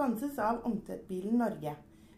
[0.00, 1.74] Sponses av Ungtvettbilen Norge.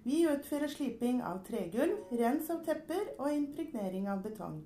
[0.07, 4.61] Vi utfører sliping av tregulv, rens av tepper og impregnering av betong.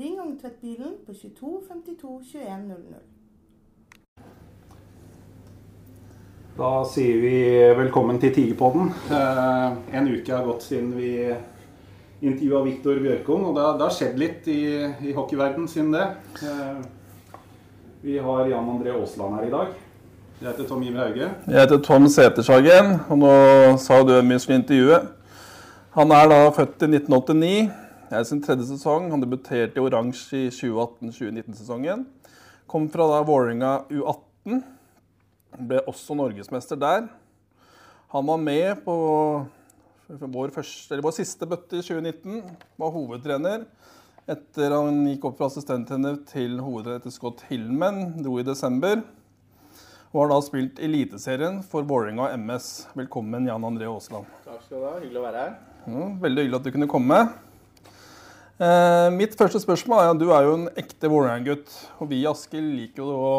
[0.00, 2.96] Ring Ungtvettbilen på 22 52 21 00.
[6.56, 7.36] Da sier vi
[7.76, 8.94] velkommen til Tigerpodden.
[9.12, 11.12] Eh, en uke har gått siden vi
[12.24, 14.62] intervjua Viktor Bjørkung, og det har, skjedd litt i,
[15.04, 16.08] i hockeyverden siden det.
[16.40, 16.84] Eh,
[18.08, 19.83] vi har Jan André Aasland her i dag.
[20.44, 21.26] Jeg heter Tom Iver Hauge.
[21.48, 23.28] Jeg heter Tom Setershagen, og nå
[23.80, 24.98] sa du mye skulle intervjue.
[25.94, 27.70] Han er da født i 1989.
[28.10, 29.06] Det er sin tredje sesong.
[29.14, 32.04] Han debuterte i oransje i 2018-2019-sesongen.
[32.68, 34.60] Kom fra da Vålerenga U18.
[35.64, 37.08] Ble også norgesmester der.
[38.12, 39.00] Han var med på
[40.12, 42.44] vår, første, vår siste bøtte i 2019.
[42.84, 43.64] Var hovedtrener.
[44.28, 49.00] Etter han gikk opp fra assistenttrener til hovedtrener til Scott Hillman, dro i desember.
[50.14, 52.66] Og har da spilt Eliteserien for Vålerenga MS.
[52.94, 54.28] Velkommen, Jan André Aasland.
[54.44, 54.92] Takk skal du ha.
[55.02, 55.56] Hyggelig å være her.
[55.90, 57.16] Ja, veldig hyggelig at du kunne komme.
[58.62, 61.74] Eh, mitt første spørsmål er at du er jo en ekte Vålerenga-gutt.
[61.98, 63.32] Og vi i Asker liker jo å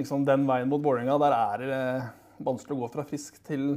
[0.00, 1.82] liksom den veien mot Vålerenga, der er det
[2.48, 3.74] vanskelig å gå fra Frisk til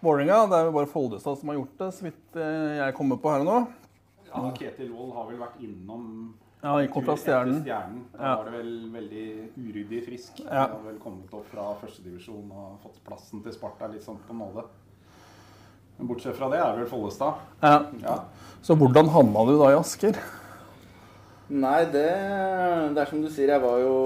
[0.00, 0.46] Vålerenga.
[0.48, 3.34] Det er jo bare Foldestad som har gjort det, så vidt eh, jeg kommer på
[3.34, 3.60] her og nå.
[4.30, 6.08] Ja, Ketil Wold har vel vært innom
[6.64, 7.58] Ja, han kom fra Stjernen.
[7.60, 8.04] Stjernen.
[8.16, 9.24] Da var det vel veldig
[9.60, 10.38] uryddig frisk.
[10.46, 10.62] Ja.
[10.62, 14.36] Han hadde vel kommet opp fra førstedivisjon og fått plassen til Sparta litt sånn på
[14.38, 14.64] nåde.
[15.98, 17.42] Men bortsett fra det er det vel Follestad.
[17.60, 17.74] Ja.
[18.00, 18.16] Ja.
[18.64, 20.16] Så hvordan havna du da i Asker?
[21.52, 22.08] Nei, det,
[22.96, 23.52] det er som du sier.
[23.52, 23.98] Jeg var jo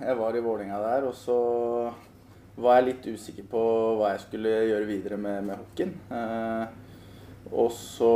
[0.00, 1.36] jeg var i Vålinga der, og så
[2.56, 3.66] var jeg litt usikker på
[4.00, 5.92] hva jeg skulle gjøre videre med, med hockeyen.
[6.08, 6.91] Eh,
[7.52, 8.12] og så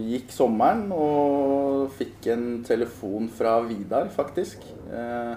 [0.00, 4.64] gikk sommeren, og fikk en telefon fra Vidar, faktisk.
[4.88, 5.34] Eh,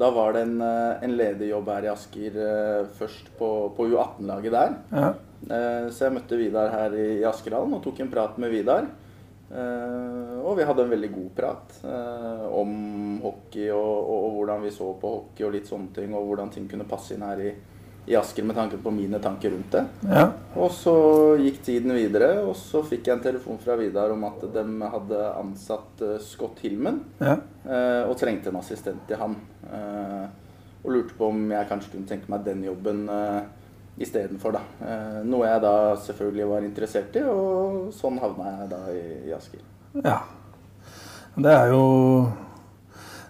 [0.00, 3.88] da var det en, eh, en ledig jobb her i Asker eh, først på, på
[3.88, 4.76] U18-laget der.
[4.92, 5.12] Ja.
[5.40, 8.90] Så jeg møtte Vidar her i i Askerhallen og tok en prat med Vidar.
[9.50, 11.78] Og vi hadde en veldig god prat
[12.52, 12.74] om
[13.22, 16.52] hockey og, og, og hvordan vi så på hockey og litt sånne ting, og hvordan
[16.52, 17.54] ting kunne passe inn her i,
[18.10, 19.84] i Asker med tanke på mine tanker rundt det.
[20.10, 20.24] Ja.
[20.58, 20.94] Og så
[21.38, 24.64] gikk tiden videre, og så fikk jeg en telefon fra Vidar om at de
[24.96, 27.36] hadde ansatt eh, Scott Hillman ja.
[27.64, 29.38] eh, og trengte en assistent til han.
[29.70, 30.26] Eh,
[30.80, 33.02] Og lurte på om jeg kanskje kunne tenke meg den jobben
[34.00, 34.62] istedenfor, da.
[35.28, 35.72] Noe jeg da
[36.06, 39.60] selvfølgelig var interessert i, og sånn havna jeg da i, i Asker.
[40.00, 40.22] Ja.
[41.36, 41.82] Det er jo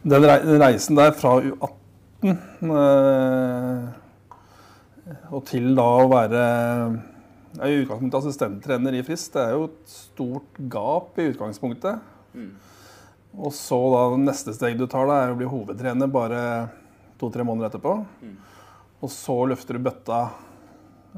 [0.06, 3.90] Den den reisen der fra U18 eh,
[5.30, 6.42] og til da å være
[7.58, 9.32] i utgangspunktet assistenttrener i Frist.
[9.34, 12.02] Det er jo et stort gap i utgangspunktet.
[12.34, 12.52] Mm.
[13.40, 16.44] Og så da neste steg du tar, da, er å bli hovedtrener bare
[17.20, 17.96] to-tre måneder etterpå.
[18.22, 18.38] Mm.
[19.00, 20.20] Og så løfter du bøtta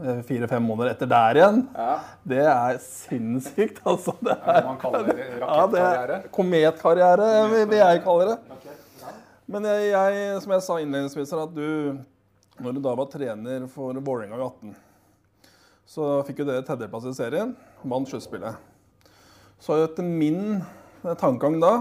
[0.03, 1.63] eh, fire-fem måneder etter der igjen.
[1.77, 1.95] Ja,
[2.33, 4.15] Det er sinnssykt, altså.
[4.21, 6.21] Det Er man det ja, det rakettkarriere?
[6.21, 8.39] er kometkarriere, vil jeg kalle det.
[8.57, 8.79] Okay.
[9.03, 9.15] ja.
[9.53, 11.69] Men jeg, jeg, som jeg sa innledningsvis, at du,
[12.63, 14.75] når du da var trener for Vålerenga i 18,
[15.93, 18.57] så fikk jo dere tredjeplass i serien, vant sluttspillet.
[19.63, 21.75] Så etter min eh, tankegang da,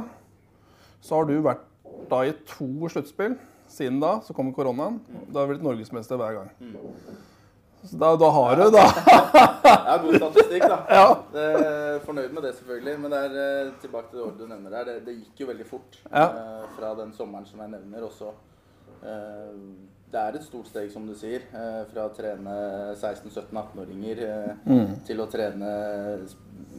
[1.01, 1.63] så har du vært
[2.11, 3.37] da i to sluttspill.
[3.71, 4.97] Siden da så kom koronaen.
[5.31, 6.49] Da har blitt norgesmester hver gang.
[7.87, 8.83] Så da, da har du, da.
[9.87, 10.77] ja god statistikk, da.
[10.91, 11.05] Ja.
[11.41, 12.97] Eh, fornøyd med det, selvfølgelig.
[13.01, 14.89] Men det er eh, tilbake til det året du nevner her.
[14.91, 16.25] Det, det gikk jo veldig fort Ja.
[16.27, 18.03] eh, fra den sommeren som jeg nevner.
[18.05, 18.29] Og så
[19.01, 19.55] eh,
[20.11, 22.53] Det er et stort steg, som du sier, eh, fra å trene
[22.99, 24.89] 16-17-18-åringer eh, Mm.
[25.07, 25.69] til å trene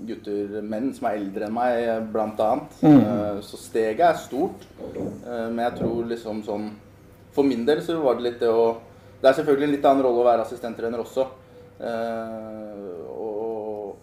[0.06, 2.70] gutter, menn som er eldre enn meg, eh, blant annet.
[2.82, 3.40] Mm.
[3.42, 4.66] Så steget er stort.
[5.24, 6.70] Men jeg tror liksom sånn
[7.32, 8.76] For min del så var det litt det å
[9.22, 11.24] Det er selvfølgelig en litt annen rolle å være assistenttrener også.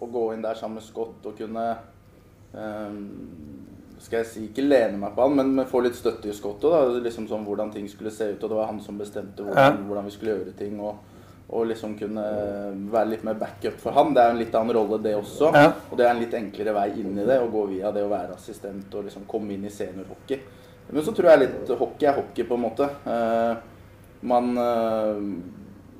[0.00, 1.76] Å gå inn der sammen med Scott og kunne
[4.00, 6.72] skal jeg si, ikke lene meg på han, men, men få litt støtte i skottet
[6.72, 8.42] da, Liksom sånn hvordan ting skulle se ut.
[8.42, 10.78] Og det var han som bestemte hvordan, hvordan vi skulle gjøre ting.
[10.80, 11.18] Og,
[11.50, 12.24] og liksom kunne
[12.92, 14.14] være litt mer backup for han.
[14.16, 15.50] Det er en litt annen rolle, det også.
[15.52, 15.72] Ja.
[15.90, 18.12] Og det er en litt enklere vei inn i det, å gå via det å
[18.12, 20.40] være assistent og liksom komme inn i seniorhockey.
[20.90, 22.86] Men så tror jeg litt hockey er hockey, på en måte.
[23.06, 23.52] Eh,
[24.30, 25.20] man, eh,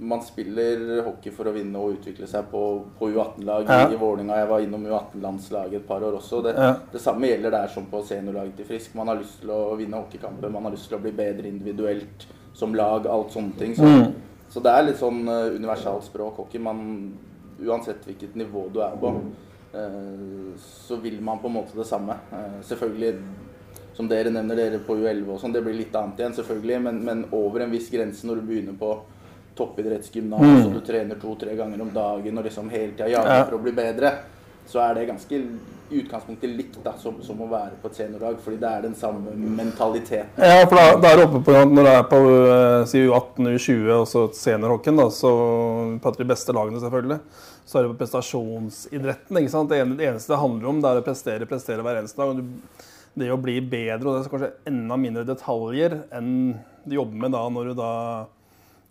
[0.00, 2.60] man spiller hockey for å vinne og utvikle seg på,
[2.98, 3.88] på U18-lag Ja.
[3.92, 4.36] i Vålinga.
[4.40, 6.42] Jeg var innom U18-landslaget et par år også.
[6.42, 6.70] Det, Ja.
[6.92, 8.94] det samme gjelder der som på seniorlaget til Frisk.
[8.94, 12.26] Man har lyst til å vinne hockeykamper, man har lyst til å bli bedre individuelt
[12.54, 13.74] som lag, alt sånne ting.
[13.76, 14.14] Så, Mm.
[14.48, 16.58] så det er litt sånn uh, universalt språk hockey.
[16.58, 17.12] Man,
[17.62, 19.12] uansett hvilket nivå du er på,
[19.74, 22.16] uh, så vil man på en måte det samme.
[22.32, 23.14] Uh, selvfølgelig,
[23.94, 26.80] som dere nevner, dere på U11 og sånn, det blir litt annet igjen, selvfølgelig.
[26.82, 28.94] Men, men over en viss grense når du begynner på
[29.60, 30.62] toppidrettsgymnas, Mm.
[30.66, 33.44] og du trener to-tre ganger om dagen og liksom hele tida jager Ja.
[33.44, 34.14] for å bli bedre,
[34.70, 35.32] så er det ganske
[35.90, 38.92] i utgangspunktet likt da, som, som å være på et seniorlag, fordi det er den
[38.94, 40.36] samme mentaliteten.
[40.38, 43.48] Ja, for da, da er det oppe på, når det er på uh, si U18,
[43.56, 45.32] U20 og så seniorhockeyen, da, så
[45.90, 47.18] vi prater de beste lagene selvfølgelig,
[47.66, 49.40] så er det på prestasjonsidretten.
[49.40, 49.70] ikke sant?
[49.74, 52.28] Det eneste det handler om, det er å prestere, prestere hver eneste dag.
[52.28, 52.86] og du,
[53.18, 56.30] Det å bli bedre, og det er kanskje enda mindre detaljer enn
[56.86, 57.90] du jobber med da når du da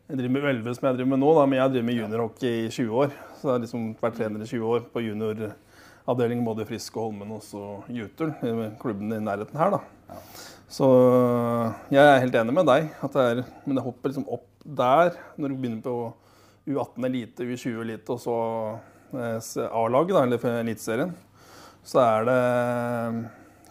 [0.09, 2.53] jeg driver med U11 som jeg driver med nå, da, men jeg driver med juniorhockey
[2.63, 3.11] i 20 år.
[3.37, 7.11] Så jeg har liksom vært trener i 20 år på junioravdelingen både i Frisk og
[7.11, 8.31] Holmen og så Jutul,
[8.81, 9.75] klubben i nærheten her.
[9.77, 10.17] da.
[10.69, 10.87] Så
[11.93, 12.89] jeg er helt enig med deg.
[13.05, 15.95] At det er, men det hopper liksom opp der, når du begynner på
[16.65, 18.37] U18 elite, U20 elite og så
[19.13, 21.13] eh, A-laget, eller Eliteserien,
[21.85, 22.41] så er det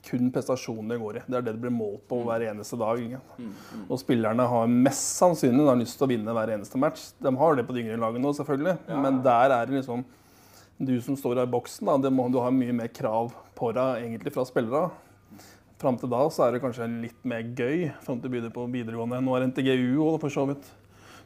[0.08, 1.22] kun prestasjonen det går i.
[1.26, 3.00] Det er det det blir målt på hver eneste dag.
[3.04, 3.58] ikke sant?
[3.88, 7.10] Og spillerne har mest sannsynlig har lyst til å vinne hver eneste match.
[7.20, 10.04] De har det på de yngre lagene nå, selvfølgelig, men der er det liksom
[10.78, 14.04] Du som står i boksen, da, det må, du har mye mer krav på deg
[14.04, 14.92] egentlig fra spillere.
[15.78, 18.66] Fram til da så er det kanskje litt mer gøy fram til du begynner på
[18.70, 19.18] videregående.
[19.22, 20.68] Nå er NTGU også, for så vidt,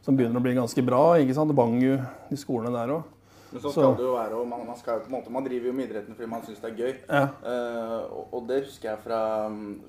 [0.01, 1.03] som begynner å bli ganske bra.
[1.21, 1.53] ikke sant?
[1.53, 1.99] Bangu,
[2.31, 3.05] de skolene der òg.
[3.53, 5.85] Men så Så- det jo være, og man, man, skal, måte, man driver jo med
[5.89, 6.93] idretten fordi man syns det er gøy.
[7.09, 7.23] Ja.
[7.45, 9.21] Uh, og, og det husker jeg fra,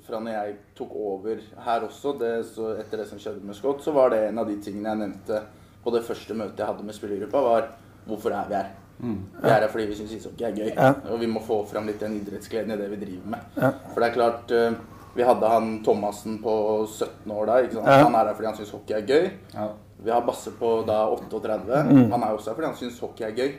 [0.06, 2.14] fra når jeg tok over her også.
[2.20, 4.92] Det, så etter det som skjedde med Scott, så var det en av de tingene
[4.92, 5.42] jeg nevnte
[5.84, 7.68] på det første møtet jeg hadde med spillergruppa, var
[8.06, 8.72] hvorfor er vi her?
[9.04, 10.68] Vi er her fordi vi syns ishockey er gøy.
[10.76, 10.92] Ja.
[11.10, 13.48] Og vi må få fram litt den idrettsgleden i det vi driver med.
[13.56, 13.70] Ja.
[13.92, 16.52] For det er klart uh, Vi hadde han Thomassen på
[16.90, 17.58] 17 år da.
[17.86, 19.28] Han er her fordi han syns hockey er gøy.
[20.04, 20.06] Ja.
[20.06, 21.82] Vi har Basse på da 38.
[21.90, 22.10] Mm.
[22.12, 23.54] Han er også her fordi han syns hockey er gøy.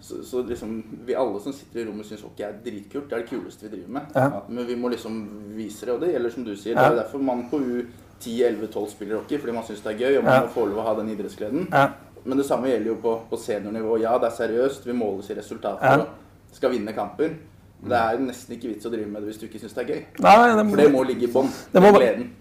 [0.00, 3.08] Så, så liksom, vi alle som sitter i rommet syns hockey er dritkult.
[3.10, 4.16] Det er det kuleste vi driver med.
[4.16, 4.40] Ja.
[4.48, 5.20] Men vi må liksom
[5.54, 6.74] vise det, og det gjelder som du sier.
[6.74, 7.60] Det er derfor man på
[8.20, 10.40] U10-11-12 spiller hockey, fordi man syns det er gøy, og man Ja.
[10.42, 11.68] må få lov å ha den idrettsgleden.
[11.72, 11.88] Ja.
[12.24, 14.00] Men det samme gjelder jo på, på seniornivå.
[14.02, 16.00] Ja, det er seriøst, vi måles i resultater Ja.
[16.02, 17.36] og skal vinne kamper.
[17.76, 19.90] Det er nesten ikke vits å drive med det hvis du ikke syns det er
[19.92, 19.98] gøy.
[20.24, 21.50] Nei, det, For det må ligge i bånn.
[21.74, 21.82] Det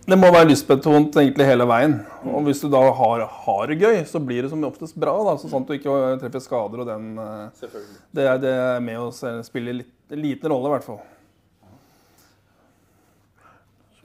[0.06, 1.98] det må være lystbetont egentlig hele veien.
[2.32, 5.14] Og hvis du da har, har det gøy, så blir det som oftest bra.
[5.28, 7.68] da, så sånn at du ikke treffer skader og den eh.
[8.16, 9.12] Det er, det er med å
[9.46, 11.04] spille litt, en liten rolle, i hvert fall.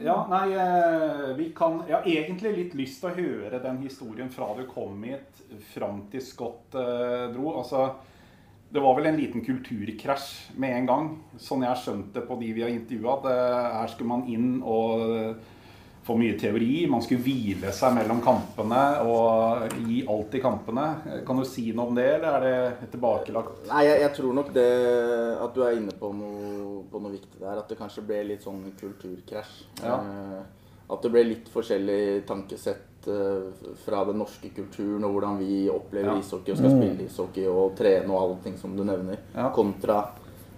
[0.01, 4.31] Ja, nei, eh, vi kan Jeg har egentlig litt lyst til å høre den historien
[4.33, 5.43] fra du kom hit,
[5.75, 7.53] fram til Scott eh, dro.
[7.61, 7.91] Altså,
[8.71, 11.09] det var vel en liten kulturkrasj med en gang,
[11.43, 13.17] sånn jeg har skjønt det på de vi har intervjua.
[13.81, 15.57] Her skulle man inn og eh,
[16.07, 16.87] få mye teori.
[16.91, 20.87] Man skulle hvile seg mellom kampene og gi alt i kampene.
[21.27, 23.67] Kan du si noe om det, eller er det tilbakelagt?
[23.73, 24.71] Nei, jeg, jeg tror nok det
[25.41, 27.59] at du er inne på noe, på noe viktig der.
[27.65, 29.61] At det kanskje ble litt sånn kulturkrasj.
[29.83, 29.99] Ja.
[29.99, 30.41] Eh,
[30.91, 36.13] at det ble litt forskjellig tankesett eh, fra den norske kulturen og hvordan vi opplever
[36.15, 36.19] Ja.
[36.19, 39.51] ishockey og skal spille ishockey og trene og alle ting som du nevner, Ja.
[39.55, 40.01] kontra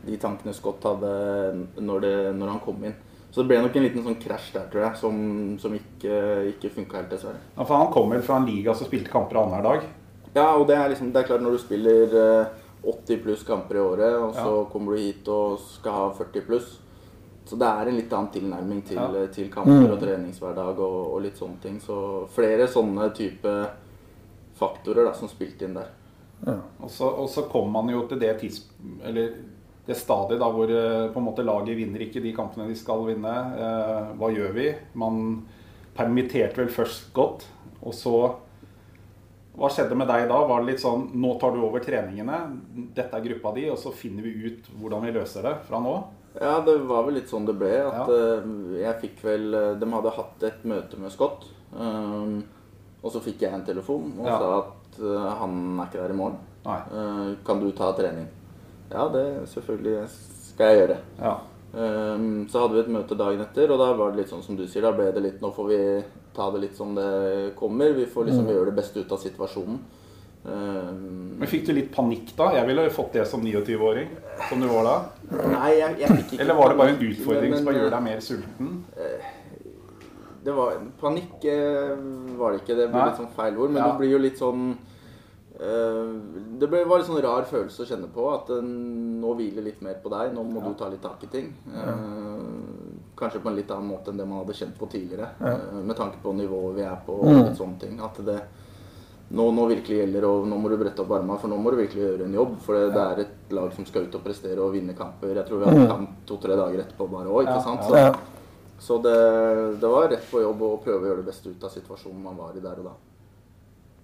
[0.06, 2.94] de tankene Scott hadde når, det, når han kom inn.
[3.30, 6.16] Så det ble nok en liten sånn krasj der, tror jeg, som, som ikke,
[6.52, 7.38] ikke funka helt, dessverre.
[7.56, 9.86] Ja, for Han kom vel fra en liga som spilte kamper annenhver dag.
[10.34, 12.46] Ja, og det er liksom, det er klart når du spiller eh,
[12.84, 14.64] 80 pluss kamper i året, og så Ja.
[14.72, 16.78] kommer du hit og skal ha 40 pluss.
[17.44, 19.08] Så det er en litt annen tilnærming til, Ja.
[19.22, 21.80] eh, til kamper og treningshverdag og, og litt sånne ting.
[21.82, 21.96] Så
[22.30, 23.54] flere sånne type
[24.58, 25.90] faktorer da, som spilte inn der.
[26.82, 28.64] Og så, og så kom man jo til det tids...
[29.04, 29.34] Eller
[29.82, 33.02] det stadiet da hvor eh, på en måte laget vinner ikke de kampene de skal
[33.08, 33.32] vinne.
[33.58, 34.68] Eh, hva gjør vi?
[34.94, 35.42] Man
[35.96, 37.46] permitterte vel først godt,
[37.82, 38.16] og så
[39.52, 40.38] Hva skjedde med deg da?
[40.48, 42.38] Var det litt sånn Nå tar du over treningene,
[42.96, 45.92] dette er gruppa di, og så finner vi ut hvordan vi løser det fra nå?
[46.40, 47.72] Ja, det var vel litt sånn det ble.
[47.86, 48.14] At Ja.
[48.40, 51.44] eh, jeg fikk vel eh, De hadde hatt et møte med Scott.
[51.72, 52.42] Um,
[53.02, 54.38] og så fikk jeg en telefon og Ja.
[54.38, 56.38] sa at uh, han er ikke der i morgen.
[56.66, 58.28] Eh, kan du ta trening?
[58.90, 60.98] Ja, det selvfølgelig skal jeg gjøre.
[61.18, 61.36] Ja.
[61.74, 64.56] Um, så hadde vi et møte dagen etter, og da var det litt sånn som
[64.56, 64.82] du sier.
[64.82, 67.92] Da ble det litt Nå får vi ta det litt som det kommer.
[67.96, 69.78] Vi får liksom gjøre det beste ut av situasjonen.
[70.44, 72.48] Um, Men fikk du litt panikk da?
[72.56, 74.08] Jeg ville jo fått det som 29-åring,
[74.48, 74.94] som du var da.
[75.52, 78.20] nei, jeg, jeg fikk ikke Eller var det bare en utfordring som gjør deg mer
[78.20, 78.72] sulten?
[80.42, 81.92] Det var, panikk eh,
[82.38, 83.04] var det ikke, det blir Nei.
[83.12, 83.70] litt sånn feil ord.
[83.70, 83.92] Men Ja.
[83.92, 84.64] det blir jo litt sånn
[85.60, 86.08] eh,
[86.58, 88.24] Det var litt sånn rar følelse å kjenne på.
[88.34, 88.62] At eh,
[89.22, 90.34] nå hviler litt mer på deg.
[90.34, 90.68] Nå må Ja.
[90.68, 91.54] du ta litt tak i ting.
[91.70, 91.94] Ja.
[93.22, 95.28] kanskje på en litt annen måte enn det man hadde kjent på tidligere.
[95.40, 97.44] eh, med tanke på nivået vi er på og Mm.
[97.46, 98.00] litt sånne ting.
[98.00, 98.40] At det
[99.32, 101.78] nå, nå virkelig gjelder, og nå må du brette opp armene, for nå må du
[101.80, 102.58] virkelig gjøre en jobb.
[102.64, 105.32] For det, det er et lag som skal ut og prestere og vinne kamper.
[105.38, 107.86] Jeg tror vi hadde kamp to-tre dager etterpå bare òg, ikke sant.
[107.88, 108.02] Så,
[108.82, 109.16] så det,
[109.80, 112.38] det var rett på jobb å prøve å gjøre det beste ut av situasjonen man
[112.40, 112.94] var i der og da.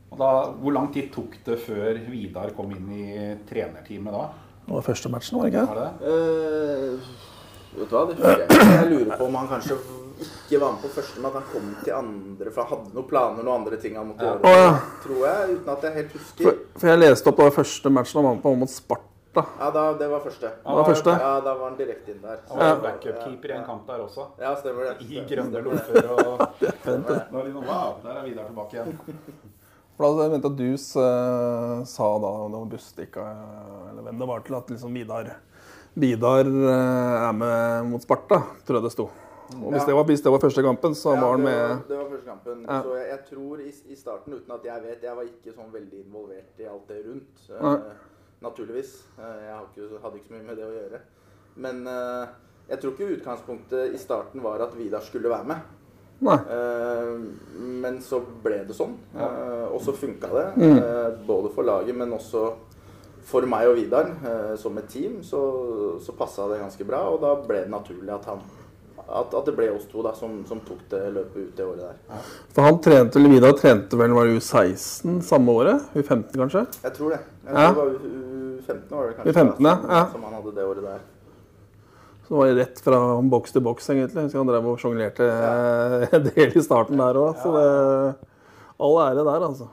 [0.08, 0.32] Og da,
[0.62, 3.08] hvor lang tid tok det før Vidar kom inn i
[3.48, 4.26] trenerteamet da?
[4.64, 5.66] Det var første matchen, var det ikke?
[5.68, 5.90] Var det?
[6.00, 6.14] det?
[6.14, 8.68] Eh, vet du hva, det husker jeg.
[8.78, 9.76] Jeg lurer på om han kanskje
[10.24, 13.08] ikke var med på første, men at han kom til andre, for han hadde noen
[13.10, 14.36] planer, noen andre ting han måtte Ja.
[14.38, 14.54] gjøre.
[14.56, 14.78] Ja.
[15.04, 16.42] Tror jeg, uten at jeg helt husker.
[16.48, 19.04] For, for jeg leste opp det første matchen han var med på mot Sparta.
[19.60, 20.48] Ja, da, det var første.
[20.64, 21.10] Det var første.
[21.22, 22.40] Ja, da var han direkte inn der.
[22.48, 24.24] Han var backupkeeper i en kamp der også.
[24.40, 25.06] Ja, stemmer det.
[25.06, 25.62] I grønne det.
[25.62, 26.40] loffer og
[27.30, 28.98] Nå er det Wow, der er Vidar tilbake igjen.
[29.98, 33.24] For da mente at Dus eh, sa da, det var Bustika
[33.90, 35.30] eller hvem det var, til at liksom Vidar,
[35.98, 39.08] Vidar eh, er med mot Sparta, tror jeg det sto.
[39.56, 39.86] Og hvis, Ja.
[39.86, 42.26] det var, hvis det var første kampen, så Ja, var han med det var første
[42.26, 42.66] kampen.
[42.68, 42.82] Ja.
[42.82, 45.72] Så jeg, jeg tror i, i starten, uten at jeg vet Jeg var ikke sånn
[45.72, 47.48] veldig involvert i alt det rundt.
[47.48, 47.78] Eh,
[48.42, 49.06] naturligvis.
[49.18, 51.00] Uh, jeg ikke, hadde ikke så mye med det å gjøre.
[51.56, 52.28] Men uh,
[52.68, 55.74] jeg tror ikke utgangspunktet i starten var at Vidar skulle være med.
[56.20, 56.34] Nei.
[57.56, 58.96] Men så ble det sånn.
[59.14, 60.46] Og så funka det.
[60.58, 61.26] Mm.
[61.28, 62.56] både for laget, men også
[63.22, 64.10] for meg og Vidar
[64.58, 65.22] som et team.
[65.22, 65.38] Så,
[66.02, 68.42] så passa det ganske bra, og da ble det naturlig at han
[69.08, 71.80] at, at det ble oss to da, som, som tok det løpet ut det året
[71.86, 72.24] der.
[72.52, 75.86] For han trente, eller Vidar trente vel var det U16 samme året?
[75.96, 76.64] U15 kanskje?
[76.84, 77.20] Jeg tror det.
[77.46, 77.68] Jeg Ja.
[77.68, 79.32] det var U- U15 var det kanskje.
[79.32, 80.02] U15, ja, som, ja.
[80.12, 81.00] som han hadde det året der.
[82.28, 82.98] Så det var rett fra
[83.32, 84.18] boks til boks, egentlig.
[84.20, 87.38] Jeg husker han drev og sjonglerte eh, en del i starten der òg.
[87.40, 87.68] Så det
[88.78, 89.66] All ære der, altså.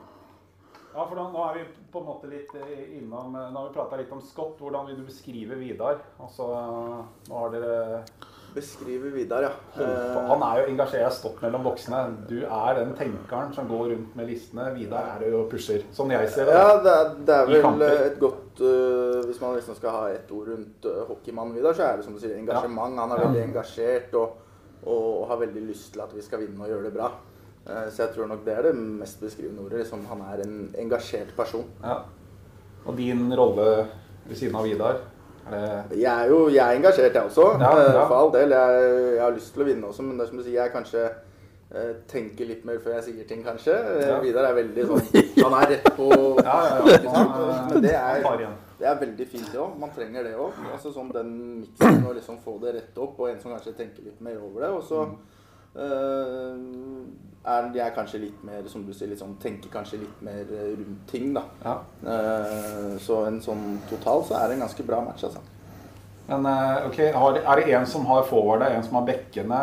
[0.96, 3.68] Ja, for da, nå er vi på en måte litt eh, innom eh, Nå har
[3.68, 4.56] vi prata litt om Scott.
[4.64, 6.00] Hvordan vil du beskrive Vidar?
[6.18, 6.48] Altså,
[7.28, 7.76] nå har dere
[8.56, 9.50] Beskriver Vidar, ja.
[9.74, 10.28] holdt.
[10.30, 11.98] Han er jo engasjert, stopp mellom voksne.
[12.30, 14.70] Du er den tenkeren som går rundt med listene.
[14.72, 16.54] Vidar er jo pusher, som jeg ser det.
[16.56, 20.32] Ja, det er, det er vel et godt uh, Hvis man liksom skal ha ett
[20.32, 22.96] ord rundt uh, hockeymannen Vidar, så er det som du sier engasjement.
[23.02, 24.38] Han er veldig engasjert og,
[24.86, 27.10] og, har veldig lyst til at vi skal vinne og gjøre det bra.
[27.66, 29.82] Uh, så jeg tror nok det er det mest beskrivende ordet.
[29.84, 31.68] Liksom, han er en engasjert person.
[31.84, 32.00] Ja.
[32.86, 33.68] Og din rolle
[34.24, 35.04] ved siden av Vidar?
[35.50, 37.46] Det Jeg er jo jeg er engasjert, jeg også.
[37.60, 38.06] Ja, eh, ja.
[38.08, 38.50] For all del.
[38.50, 40.72] Jeg, jeg har lyst til å vinne også, men det er som du sier, jeg
[40.74, 43.74] kanskje eh, tenker litt mer før jeg sier ting, kanskje.
[43.78, 44.18] Eh, Ja.
[44.24, 45.04] Vidar er veldig sånn
[45.44, 46.08] Han er rett på
[46.42, 47.24] Ja, ja, ja.
[47.70, 48.48] Men det er,
[48.78, 49.78] det er veldig fint, det òg.
[49.80, 50.58] Man trenger det òg.
[50.72, 54.02] Altså, sånn den miksen å liksom få det rett opp, og en som kanskje tenker
[54.10, 54.72] litt mer over det.
[54.76, 55.06] Og så
[55.78, 56.54] eh,
[57.46, 61.04] er jeg kanskje litt mer, som du sier, sånn, tenker kanskje litt mer eh, rundt
[61.10, 61.44] ting, da.
[61.62, 61.76] Ja.
[62.12, 65.42] Eh, så en sånn total så er det en ganske bra match, altså.
[66.26, 69.60] Men eh, ok, har, er det en som har forwardet, en som har bekkene?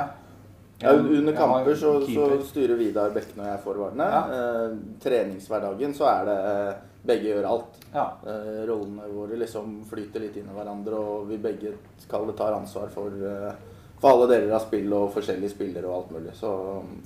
[0.83, 4.07] Ja, under kamper så, så styrer Vidar Bekkene og jeg forwardene.
[4.15, 4.23] Ja.
[4.39, 4.73] Eh,
[5.03, 6.39] treningshverdagen så er det
[7.03, 7.77] begge gjør alt.
[7.91, 8.07] Ja.
[8.67, 11.75] Rollene våre liksom flyter litt inn i hverandre, og vi begge
[12.07, 13.11] tar ansvar for,
[14.03, 16.33] for alle deler av spill og forskjellige spillere og alt mulig.
[16.35, 16.53] Så,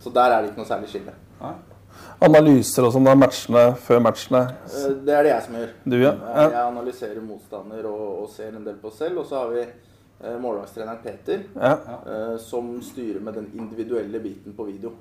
[0.02, 1.14] så der er det ikke noe særlig skille.
[1.44, 1.58] Nei.
[2.26, 4.42] Analyser og sånn av matchene før matchene.
[4.66, 5.76] Eh, det er det jeg som gjør.
[5.86, 6.14] Du, ja.
[6.16, 6.40] Eh.
[6.48, 9.22] Jeg analyserer motstander og, og ser en del på selv.
[9.22, 11.76] Og så har vi eh, målvaktstreneren Peter, ja.
[12.42, 14.96] som styrer med den individuelle biten på video.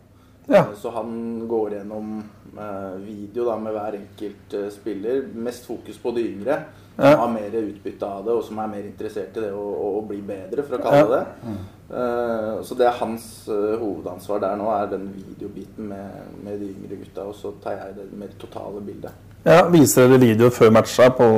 [0.48, 0.58] Ja.
[0.58, 2.22] Eh, Så han går gjennom
[2.58, 5.22] eh, video da, med hver enkelt eh, spiller.
[5.34, 6.60] Mest fokus på de yngre,
[6.96, 7.16] som Ja.
[7.16, 9.64] har mer utbytte av det, og som er mer interessert i det å,
[9.98, 11.56] å, bli bedre, for å kalle det det.
[11.96, 16.10] Eh, så det er hans hovedansvar der nå, er den videobiten med,
[16.44, 17.26] med de yngre gutta.
[17.28, 19.12] Og så tar jeg det mer totale bildet.
[19.44, 19.66] ja.
[19.70, 21.28] Viser dere videoer før matcha på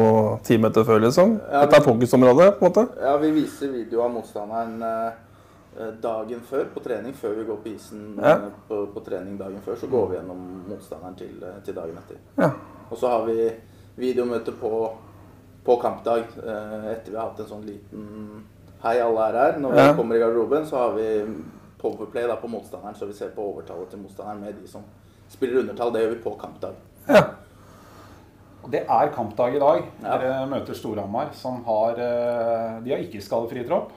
[0.45, 1.41] ti meter før, liksom?
[1.53, 2.87] Ja, Dette er fokusområdet, på en måte?
[3.03, 5.11] Ja, vi viser video av motstanderen eh,
[6.03, 8.33] dagen før på trening, før vi går på isen Ja.
[8.37, 11.99] eh, på, på trening dagen før, så går vi gjennom motstanderen til, eh, til dagen
[11.99, 12.17] etter.
[12.39, 12.51] Ja.
[12.91, 13.51] Og så har vi
[13.99, 14.73] videomøte på,
[15.65, 18.45] på kampdag eh, etter vi har hatt en sånn liten
[18.83, 19.57] Hei, alle er her.
[19.59, 19.95] Når vi Ja.
[19.95, 21.07] kommer i garderoben, så har vi
[21.83, 24.83] powerplay da, på motstanderen, så vi ser på overtallet til motstanderen med de som
[25.29, 25.91] spiller undertall.
[25.93, 26.75] Det gjør vi på kampdag.
[27.09, 27.23] ja.
[28.63, 29.83] Og Det er kampdag i dag.
[30.03, 30.19] Ja.
[30.19, 33.91] Dere møter Storhamar, som har eh, De har ikke skadefri tropp.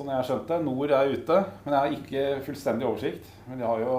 [0.00, 0.56] Sånn jeg har skjønt det.
[0.64, 3.26] Nord er ute, men jeg har ikke fullstendig oversikt.
[3.44, 3.96] Men de har jo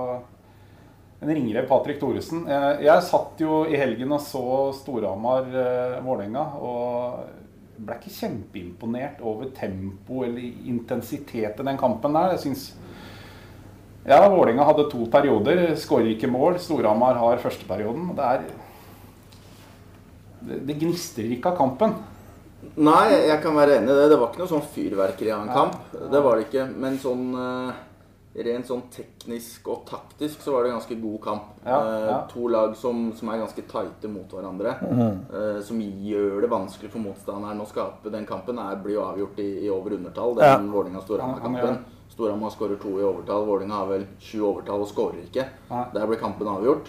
[1.21, 2.47] en ringrev, Patrick Thoresen.
[2.49, 4.41] Jeg, jeg satt jo i helgen og så
[4.79, 7.19] Storhamar-Vålerenga og
[7.85, 10.41] ble ikke kjempeimponert over tempo eller
[10.71, 12.33] intensitet i den kampen der.
[12.33, 12.63] Jeg synes
[14.01, 15.67] ja, Vålerenga hadde to perioder.
[15.77, 16.57] Skårer ikke mål.
[16.65, 18.09] Storhamar har førsteperioden.
[18.17, 18.47] Det er
[20.49, 21.93] det, det gnistrer ikke av kampen.
[22.77, 24.09] Nei, jeg kan være enig i det.
[24.13, 25.79] Det var ikke noe sånn fyrverkeri av en kamp.
[26.11, 26.65] Det var det ikke.
[26.77, 27.71] Men sånn eh,
[28.47, 31.47] rent sånn teknisk og taktisk så var det en ganske god kamp.
[31.65, 32.19] Ja, Eh, ja.
[32.31, 34.75] To lag som, som er ganske tighte mot hverandre.
[35.33, 38.57] eh, som gjør det vanskelig for motstanderen å skape den kampen.
[38.59, 40.57] Er, blir jo avgjort i, i over undertall, den Ja.
[40.77, 41.83] Vålerenga-Storhamar-kampen.
[42.11, 43.45] Storhamar skårer to i overtall.
[43.47, 45.45] Vålerenga har vel sju overtall og skårer ikke.
[45.69, 45.85] Ja.
[45.93, 46.87] Der blir kampen avgjort.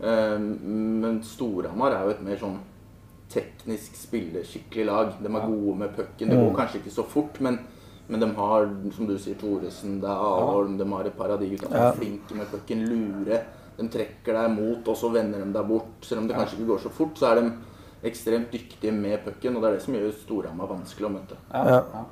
[0.00, 2.58] Eh, men Storhamar er jo et mer sånn
[3.32, 5.12] teknisk spiller skikkelig lag.
[5.20, 6.30] De er gode med pucken.
[6.30, 7.58] Det går kanskje ikke så fort, men,
[8.08, 8.66] men de har,
[8.96, 11.78] som du sier, Thoresen, det er Alholm, de har et par av de gutta som
[11.82, 12.84] er flinke med pucken.
[12.90, 13.40] Lure.
[13.76, 15.96] De trekker deg mot, og så vender de deg bort.
[16.06, 17.48] Selv om det kanskje ikke går så fort, så er de
[18.06, 21.40] ekstremt dyktige med pucken, og det er det som gjør Storhamar vanskelig å møte.
[21.52, 21.80] Ja.
[21.82, 22.06] Ja.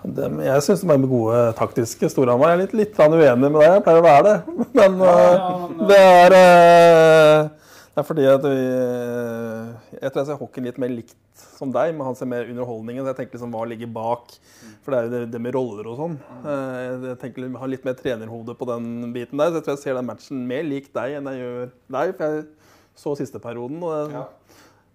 [0.00, 2.08] Dem, jeg syns de er med gode taktiske.
[2.08, 3.74] Storhamar er litt, litt uenig med deg.
[3.74, 4.36] Jeg pleier å være det.
[4.78, 7.50] Men, ja, ja, men, det er eh,
[8.00, 11.90] Det er fordi at vi Jeg tror jeg ser hockey litt mer likt som deg,
[11.96, 13.02] men han ser mer underholdningen.
[13.04, 14.32] Så jeg tenker liksom hva ligger bak.
[14.84, 16.14] For det er jo det, det med roller og sånn.
[16.40, 19.50] Eh, Jeg tenker jeg har litt mer trenerhode på den biten der.
[19.52, 22.14] Så jeg tror jeg ser den matchen mer lik deg enn jeg gjør deg.
[22.16, 22.46] For jeg
[23.04, 23.82] så siste perioden.
[23.84, 24.24] og det, Ja.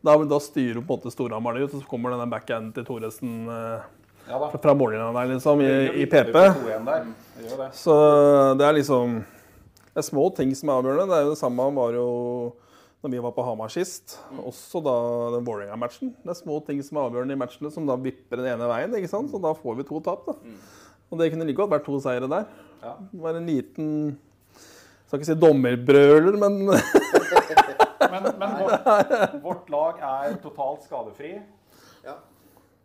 [0.10, 2.86] da, da styrer på en måte Storhamar det ut, og så kommer denne backhanden til
[2.90, 3.86] Thoresen eh,
[4.28, 6.34] Ja fra- fra mållinja der, liksom, i, i PP.
[6.34, 7.06] vi på 2-1 der.
[7.38, 7.72] Det.
[7.78, 7.94] Så
[8.58, 9.20] det er liksom
[9.94, 11.08] Det er små ting som er avgjørende.
[11.14, 12.54] Det er jo det samme var jo
[13.06, 14.18] når vi var på Hamar sist.
[14.42, 14.96] Også da
[15.38, 16.12] den Vålerenga-matchen.
[16.24, 18.96] Det er små ting som er avgjørende i matchene, som da vipper den ene veien.
[18.98, 19.30] ikke sant?
[19.32, 20.26] Så da får vi to tap.
[20.26, 20.36] da.
[21.12, 22.48] Og det kunne like godt vært to seire der.
[22.82, 22.96] Ja.
[23.12, 23.90] Det var en liten
[25.06, 26.60] Skal ikke si dommerbrøler, men
[28.16, 28.86] Men, men vårt,
[29.44, 31.36] vårt lag er totalt skadefri.
[32.06, 32.18] Ja.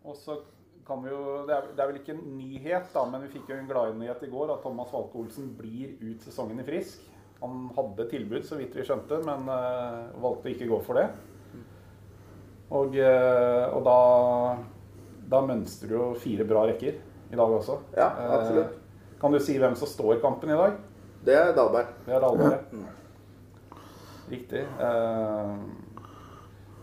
[0.04, 0.38] Og så
[0.86, 3.50] kan vi jo Det er, det er vel ikke en nyhet, da, men vi fikk
[3.52, 7.04] jo en gladnyhet i går at Thomas Walke Olsen blir ut sesongen i Frisk.
[7.40, 11.06] Han hadde tilbud, så vidt vi skjønte, men uh, valgte å gå for det.
[12.70, 13.96] Og, uh, og da,
[15.32, 17.80] da mønstrer du jo fire bra rekker i dag også.
[17.96, 18.76] Ja, absolutt.
[18.76, 20.78] Uh, kan du si hvem som står kampen i dag?
[21.24, 21.92] Det er Dahlberg.
[22.06, 22.70] Det er alvoret.
[24.30, 24.62] Riktig.
[24.64, 25.56] Eh,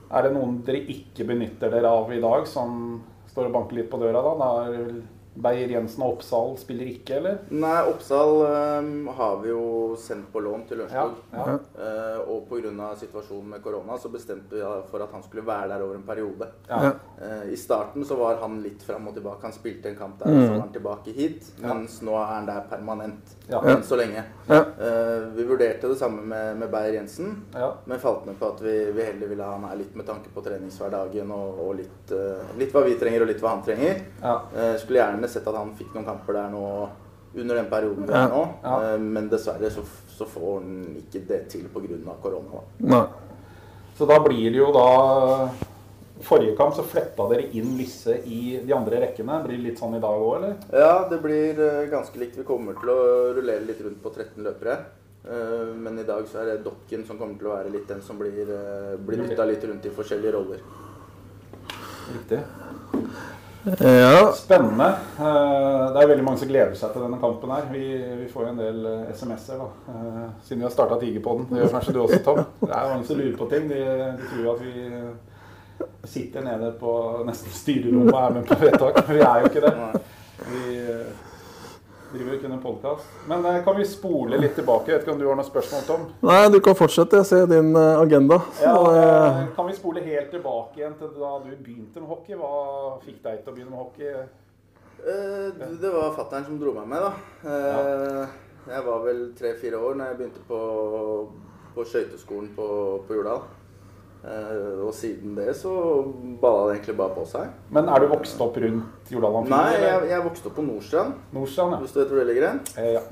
[0.07, 2.99] er det noen dere ikke benytter dere av i dag, som
[3.31, 4.33] står og banker litt på døra da?
[4.41, 4.91] Da er
[5.37, 7.37] det Beyer Jensen og Oppsal spiller ikke, eller?
[7.53, 8.41] Nei, Oppsal
[8.81, 10.85] um, har vi jo sendt på lån til Ja.
[10.87, 11.15] Lørenskog.
[11.33, 11.57] ja.
[11.77, 12.95] Eh, og pga.
[12.95, 16.47] situasjonen med korona så bestemte vi for at han skulle være der over en periode.
[16.69, 16.91] ja.
[17.17, 19.41] Uh, I starten så var han litt fram og tilbake.
[19.41, 20.45] Han spilte en kamp der, mm.
[20.45, 21.51] så var han tilbake hit.
[21.61, 23.35] Mens nå er han der permanent.
[23.49, 23.61] Ja.
[23.65, 24.23] Enn så lenge.
[24.47, 24.59] Ja.
[24.79, 27.73] Eh, vi vurderte det samme med, med Beyer Jensen, ja.
[27.85, 30.29] men falt ned på at vi, vi heller ville ha han her litt med tanke
[30.33, 32.13] på treningshverdagen og, og litt,
[32.59, 34.03] litt hva vi trenger og litt hva han trenger.
[34.21, 34.35] ja.
[34.57, 36.63] Eh, skulle gjerne sett at han fikk noen kamper der nå
[37.37, 38.75] under den perioden vi er nå, Ja.
[38.93, 42.13] Eh, men dessverre så, så får han ikke det til pga.
[42.21, 42.61] korona.
[42.79, 43.05] Nei.
[43.97, 45.49] Så da blir det jo da
[46.21, 49.35] Forrige kamp så fletta dere inn Lisse i de andre rekkene.
[49.43, 50.55] Blir det litt sånn i dag òg, eller?
[50.73, 52.39] Ja, det blir eh, ganske likt.
[52.39, 54.79] Vi kommer til å rullere litt rundt på 13 løpere.
[55.29, 58.01] Eh, Men i dag så er det Dokken som kommer til å være litt den
[58.01, 58.49] som blir,
[58.97, 60.65] blir bytta litt rundt i forskjellige roller.
[62.15, 62.41] Riktig.
[63.79, 64.31] Ja.
[64.35, 64.87] Spennende.
[65.19, 67.65] Eh, Det er veldig mange som gleder seg til denne kampen her.
[67.71, 67.83] Vi,
[68.21, 69.93] vi får jo en del eh, SMS-er, da.
[69.93, 71.47] eh, Siden vi har starta Tigerpodden.
[71.51, 72.43] Det gjør kanskje du også, Tom.
[72.63, 73.67] Det er mange som lurer på ting.
[73.71, 73.81] De,
[74.21, 74.73] de tror at vi
[76.07, 76.91] sitter nede på
[77.27, 79.01] nesten styrerommet og er med på vedtak.
[79.07, 80.03] Men vi er jo ikke det.
[80.47, 80.77] Vi
[82.13, 83.05] driver ikke en podkast.
[83.27, 84.91] Men eh, kan vi spole litt tilbake?
[84.91, 86.05] Jeg vet ikke om du har noen spørsmål, Tom?
[86.27, 87.19] Nei, du kan fortsette.
[87.21, 88.39] Jeg ser din eh, agenda.
[88.63, 92.37] Ja, eh, Kan vi spole helt tilbake igjen til da du begynte med hockey?
[92.39, 92.51] Hva
[93.05, 94.13] fikk deg til å begynne med hockey?
[95.07, 97.11] Eh, Det var fattern som dro meg med, da.
[97.51, 100.57] Eh, Jeg var vel tre-fire år når jeg begynte på,
[101.75, 102.65] på skøyteskolen på,
[103.07, 103.45] på Jordal.
[104.27, 105.71] Eh, Og siden det så
[106.41, 107.47] balla det egentlig bare på seg.
[107.71, 109.51] Men er du vokst opp rundt Jordal Amfi?
[109.53, 111.79] Nei, jeg, jeg vokste opp på Nordstrand, Nordstrand, ja.
[111.83, 112.59] hvis du vet hvor det ligger hen.
[112.77, 113.03] Eh, ja.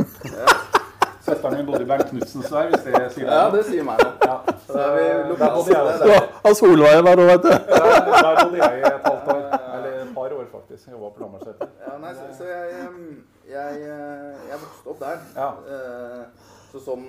[1.25, 3.55] Søsteren min bodde i Bernt Knutsens vei, hvis det sier Ja, noe.
[3.55, 4.27] det sier meg noe.
[4.29, 4.35] Ja.
[4.67, 7.49] Så er vi er ja, av Solveien der òg, vet du.
[7.49, 9.39] Der, der bodde jeg i et halvt år.
[9.77, 10.83] Eller et par år, faktisk.
[10.91, 11.71] Jeg på Lambertseter.
[11.87, 13.15] Ja, nei, så, så jeg, jeg,
[13.55, 15.25] jeg, eh, jeg vokste opp der.
[15.39, 15.49] Ja.
[15.65, 17.07] Eh, Så sånn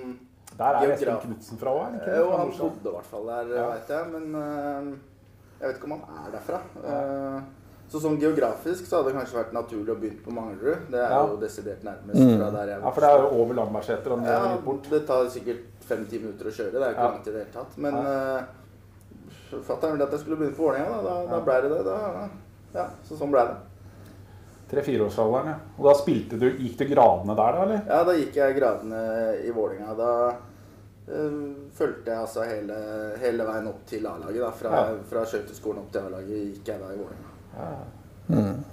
[0.57, 1.19] Der er Espen.
[1.21, 1.99] Knutsen fra òg.
[2.17, 3.67] Jo, han bodde i hvert fall der, Ja.
[3.73, 4.07] vet jeg.
[4.11, 4.97] Men eh,
[5.61, 6.59] jeg vet ikke om han er derfra.
[6.85, 7.41] Eh,
[7.89, 10.89] Så sånn geografisk så hadde det kanskje vært naturlig å begynne på Manglerud.
[10.91, 11.21] Det er Ja.
[11.25, 12.37] jo desidert nærmest Mm.
[12.37, 14.83] fra der jeg Ja, for det er jo over Lambertseter og ned Ja, bort.
[14.89, 16.71] det tar sikkert fem-ti minutter å kjøre.
[16.73, 17.11] Det er ikke Ja.
[17.11, 17.77] langt i det hele tatt.
[17.77, 18.01] Men Ja.
[18.01, 18.43] uh,
[19.63, 20.89] fatter'n ville at jeg skulle begynne på Vålerenga.
[20.89, 21.27] Da, da, Ja.
[21.29, 21.85] da ble det det.
[21.85, 22.29] Da,
[22.75, 23.55] ja, så sånn ble det.
[24.69, 25.55] Tre-fireårsalderen, ja.
[25.79, 27.81] Og da spilte du Gikk du gradene der, da, eller?
[27.87, 29.95] Ja, da gikk jeg gradene i Vålerenga.
[29.95, 30.35] Da
[31.07, 32.77] fulgte jeg altså hele,
[33.21, 34.41] hele veien opp til A-laget.
[34.43, 34.49] da.
[34.51, 34.95] Fra, Ja.
[35.09, 38.63] fra skøyteskolen opp til A-laget gikk jeg da i Vålerenga.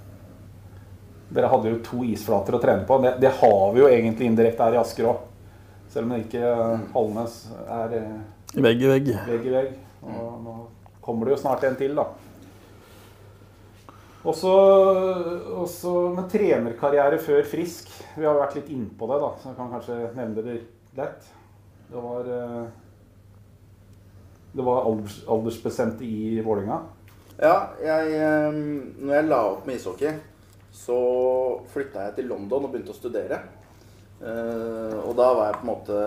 [1.35, 2.97] Dere hadde jo to isflater å trene på.
[3.01, 5.23] Det, det har vi jo egentlig indirekte her i Asker òg.
[5.89, 6.51] Selv om det ikke
[6.93, 7.37] Halnes
[7.71, 8.19] er eh,
[8.61, 9.09] Vegg i vegg.
[9.27, 9.71] vegg i vegg.
[10.05, 10.53] Og nå
[11.01, 12.05] kommer det jo snart en til, da.
[14.25, 14.51] Også,
[15.61, 17.89] også med trenerkarriere før Frisk.
[18.17, 20.55] Vi har vært litt innpå det, da, så jeg kan kanskje nevne det
[20.97, 21.27] lett.
[21.91, 22.65] Det var eh,
[24.55, 24.85] det var
[25.27, 26.79] alders, i Vålerenga.
[27.37, 28.53] Ja, jeg, eh,
[29.03, 30.13] når jeg la opp med ishockey,
[30.71, 30.99] så
[31.73, 33.41] flytta jeg til London og begynte å studere.
[34.23, 35.97] Eh, og da var jeg på en måte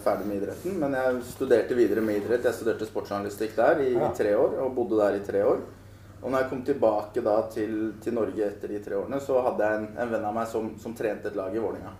[0.00, 2.48] ferdig med idretten, men jeg studerte videre med idrett.
[2.48, 5.60] Jeg studerte sportsjournalistikk der i, i tre år, og bodde der i tre år.
[6.22, 9.82] Og når jeg kom tilbake til, til Norge etter de tre årene, så hadde jeg
[9.82, 11.92] en, en venn av meg som, som trente et lag i Vålerenga.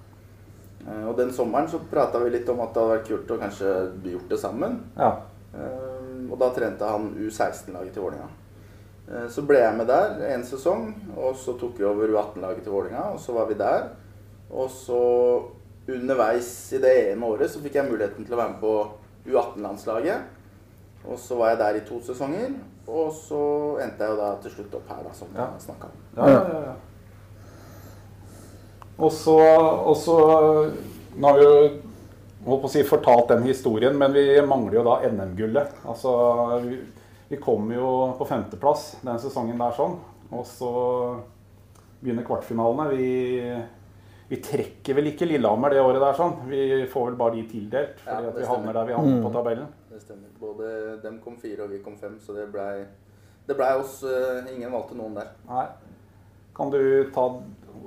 [0.89, 3.41] Eh, og den sommeren så prata vi litt om at det hadde vært kult å
[3.41, 3.73] kanskje
[4.13, 4.79] gjort det sammen.
[4.97, 5.11] Ja.
[5.55, 8.29] Eh, og da trente han U16-laget til Vålerenga.
[9.11, 12.73] Eh, Så ble jeg med der en sesong, og så tok vi over U18-laget til
[12.73, 13.89] Vålerenga, og så var vi der.
[14.51, 15.01] Og så
[15.89, 18.75] underveis i det ene året så fikk jeg muligheten til å være med på
[19.31, 20.21] U18-landslaget.
[21.09, 22.53] Og så var jeg der i to sesonger,
[22.91, 23.41] og så
[23.83, 25.47] endte jeg jo da til slutt opp her, da, som Ja.
[25.57, 25.99] jeg snakka om.
[26.17, 26.75] Ja, ja, ja, ja.
[29.01, 30.17] Og så, og så
[31.17, 31.55] Nå har vi jo
[32.47, 35.83] holdt på å si fortalt den historien, men vi mangler jo da NM-gullet.
[35.91, 36.13] Altså,
[36.65, 36.79] vi,
[37.29, 39.99] vi kom jo på femteplass den sesongen der sånn.
[40.31, 40.71] Og så
[42.01, 42.87] begynner kvartfinalene.
[42.95, 43.11] Vi,
[44.31, 46.39] vi trekker vel ikke Lillehammer det året der sånn.
[46.49, 49.35] Vi får vel bare de tildelt, fordi ja, at vi havner der vi havner på
[49.35, 49.71] tabellen.
[49.91, 50.33] Det stemmer.
[50.41, 52.87] Både dem kom fire, og vi kom fem, så det blei
[53.51, 55.33] det blei oss eh, Ingen valgte noen der.
[55.49, 55.67] Nei.
[56.55, 56.81] Kan du
[57.15, 57.25] ta,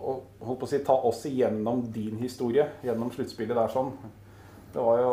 [0.04, 3.92] og- holdt på å si, ta oss igjennom din historie gjennom sluttspillet der sånn?
[4.74, 5.12] Det var jo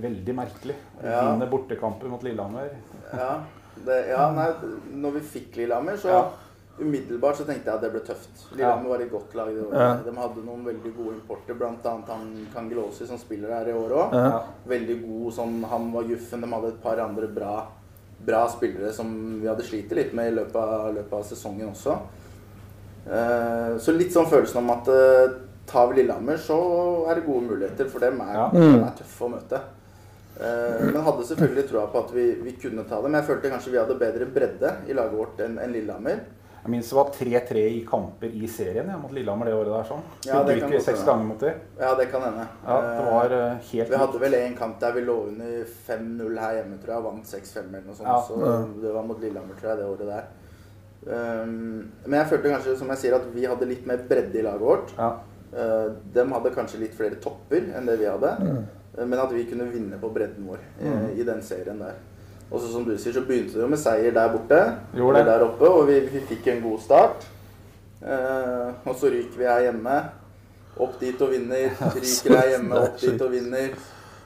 [0.00, 0.74] veldig merkelig.
[1.02, 1.18] Ja.
[1.32, 2.70] Vinne bortekamper mot Lillehammer.
[3.12, 3.34] Ja,
[3.84, 4.46] det, ja nei,
[4.94, 6.22] når vi fikk Lillehammer, så Ja.
[6.80, 8.46] umiddelbart så tenkte jeg at det ble tøft.
[8.56, 9.52] Lillehammer var et godt lag.
[10.04, 11.74] De hadde noen veldig gode importer, bl.a.
[12.08, 14.12] han Kangelosi som spiller her i år òg.
[14.14, 14.42] Ja.
[14.66, 16.40] Veldig god sånn Han var juffen.
[16.40, 17.66] De hadde et par andre bra,
[18.24, 21.98] bra spillere som vi hadde slitt litt med i løpet av, løpet av sesongen også.
[23.06, 25.34] Eh, så litt sånn følelsen om at eh,
[25.68, 26.56] tar vi Lillehammer, så
[27.10, 28.48] er det gode muligheter, for dem er, Ja.
[28.52, 29.60] dem er tøffe å møte.
[30.40, 33.12] Eh, men hadde selvfølgelig troa på at vi, vi kunne ta dem.
[33.12, 36.24] Men jeg følte kanskje vi hadde bedre bredde i laget vårt enn en Lillehammer.
[36.64, 39.84] Jeg minnes det var 3-3 i kamper i serien ja, mot Lillehammer det året der.
[39.84, 40.04] sånn.
[40.24, 41.58] Ja, det kan seks ganger mot dem?
[41.78, 42.46] Ja, det kan hende.
[42.64, 43.34] Ja, det var
[43.68, 46.96] helt Vi hadde vel en kamp der vi lå under 5-0 her hjemme, tror jeg.
[46.96, 48.08] og Vant 6-5 eller noe sånt.
[48.08, 48.22] Ja.
[48.24, 50.24] Så det var mot Lillehammer, tror jeg, det året der.
[51.04, 54.44] Um, men jeg følte kanskje, som jeg sier, at vi hadde litt mer bredde i
[54.44, 54.94] laget vårt.
[54.96, 55.10] Ja.
[55.54, 58.32] Uh, dem hadde kanskje litt flere topper enn det vi hadde.
[58.40, 62.00] Uh, men at vi kunne vinne på bredden vår uh, i den serien der.
[62.50, 64.60] Og så som du sier, så begynte det jo med seier der borte.
[64.94, 67.24] Eller Der oppe, og vi, vi fikk en god start.
[68.04, 69.94] Og så ryker vi her hjemme.
[70.76, 71.72] Opp dit og vinner.
[71.96, 73.72] Ryker her hjemme, opp dit og vinner.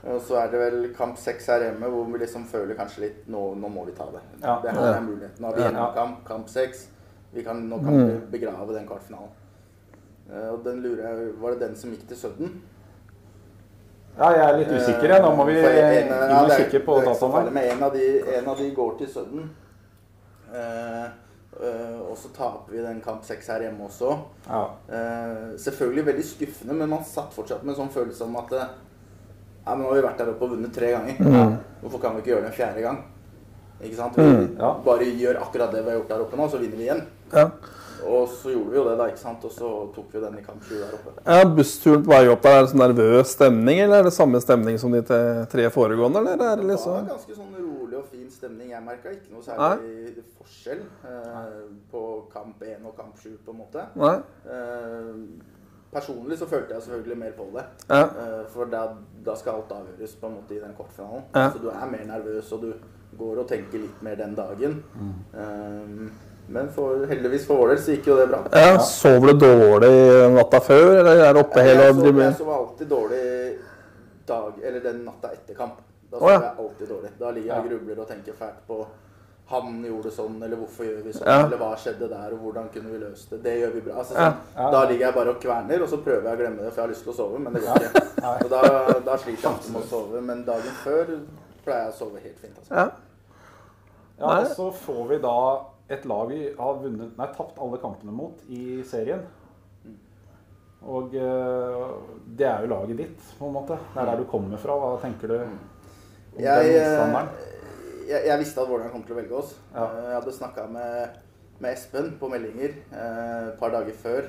[0.05, 3.27] Og så er det vel kamp seks her hjemme hvor vi liksom føler kanskje litt
[3.29, 4.23] Nå, nå må vi ta det.
[4.43, 4.59] Ja.
[4.63, 5.43] Det her er muligheten.
[5.43, 6.87] Nå har vi hjemmekamp, kamp seks.
[7.35, 9.31] Vi kan, nå kan vi begrave den kvartfinalen.
[10.31, 12.59] Eh, og den lurer jeg Var det den som gikk til Sudden?
[14.19, 15.09] ja, jeg er litt usikker.
[15.09, 15.23] jeg.
[15.23, 17.63] Nå må vi For en- ja, er- kikke på dataene.
[17.73, 19.51] en av, de, en av de går til Sudden.
[20.53, 21.09] Uh,
[21.59, 24.13] Uh, og så taper vi den kamp seks her hjemme også.
[24.47, 24.61] Ja.
[24.87, 28.69] Uh, selvfølgelig veldig skuffende, men man satt fortsatt med en sånn følelse om at eh,
[29.69, 31.59] ja, men nå har vi vært der oppe og vunnet tre ganger.
[31.83, 33.03] Hvorfor kan vi ikke gjøre det en fjerde gang?
[33.85, 34.17] Ikke sant?
[34.17, 34.73] Vi Ja.
[34.85, 37.03] bare gjør akkurat det vi har gjort der oppe nå, så vinner vi igjen.
[37.33, 37.51] Ja.
[38.09, 39.45] Og så gjorde vi jo det, da, ikke sant?
[39.45, 41.15] Og så tok vi den i kamp 20 der oppe.
[41.27, 44.41] Ja, Bussturen på vei opp der, er det sånn nervøs stemning, eller er det samme
[44.41, 46.19] stemning som de tre foregående?
[46.23, 47.09] eller er det Det var liksom...
[47.11, 48.71] ganske sånn rolig og fin stemning.
[48.71, 49.77] Jeg merka ikke noe Nei.
[49.77, 53.87] særlig forskjell eh, på kamp 1 og kamp 7, på en måte.
[53.99, 54.17] Nei?
[54.47, 55.13] Eh,
[55.93, 57.65] personlig så følte jeg selvfølgelig mer på det.
[57.89, 58.03] Ja.
[58.05, 58.85] Eh, for da,
[59.25, 61.27] da skal alt avgjøres på en måte i den kortfinalen.
[61.35, 61.51] Ja.
[61.53, 62.73] Så du er mer nervøs, og du
[63.19, 64.83] går og tenker litt mer den dagen.
[65.35, 68.45] Eh, men for, heldigvis for vår del så gikk jo det bra.
[68.57, 68.79] ja.
[68.85, 69.91] Sover du dårlig
[70.37, 73.27] natta før, eller er du oppe hele jeg, sov, jeg sov alltid dårlig
[74.29, 75.83] dag, eller den natta etter kamp.
[76.09, 76.41] Da sover ja.
[76.47, 77.13] jeg alltid dårlig.
[77.21, 78.81] Da ligger jeg og grubler og tenker fælt på
[79.49, 81.47] han gjorde sånn, eller hvorfor gjør vi sånn, Ja.
[81.47, 83.43] eller hva skjedde der, og hvordan kunne vi løst det.
[83.43, 83.95] Det gjør vi bra.
[84.03, 84.33] Altså, Ja.
[84.57, 86.81] sånn, Da ligger jeg bare og kverner, og så prøver jeg å glemme det, for
[86.83, 88.05] jeg har lyst til å sove, men det går ikke.
[88.45, 91.07] Og da, da sliter jeg alltid med å sove, men dagen før
[91.65, 92.59] pleier jeg å sove helt fint.
[92.59, 92.75] Altså.
[92.75, 92.91] Ja.
[94.19, 98.13] Ja, og så får vi da et lag vi har vunnet, nei, tapt alle kampene
[98.13, 99.23] mot i serien.
[100.87, 101.87] Og eh,
[102.37, 103.79] det er jo laget ditt, på en måte.
[103.95, 104.77] Det er der du kommer fra.
[104.79, 105.59] Hva tenker du om
[106.39, 107.29] Jeg, den motstanderen?
[108.09, 109.55] Jeg, jeg visste at Vålerenga kom til å velge oss.
[109.75, 109.85] Ja.
[109.87, 111.17] Eh, Jeg hadde snakka med,
[111.61, 114.29] med Espen på meldinger eh, et par dager før.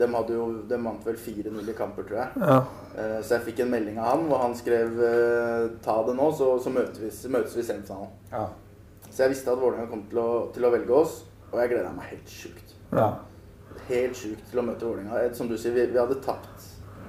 [0.00, 2.44] De, hadde jo, de vant vel 4-0 i kamper, tror jeg.
[2.46, 2.58] Ja.
[2.96, 4.96] Eh, Så jeg fikk en melding av han hvor han skrev
[5.84, 8.14] ta det nå, så, så møtes vi, møtes vi i semifinalen.
[8.32, 8.46] Ja.
[9.10, 11.90] Så jeg visste at Vålerenga kom til å, til å velge oss, og jeg gleda
[11.96, 12.76] meg helt sjukt.
[12.96, 13.10] ja.
[13.90, 15.20] Helt sjukt til å møte Vålerenga.
[15.34, 16.68] Som du sier, vi, vi hadde tapt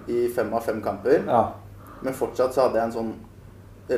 [0.09, 1.23] i fem av fem kamper.
[1.29, 1.43] ja.
[2.01, 3.09] Men fortsatt så hadde jeg en sånn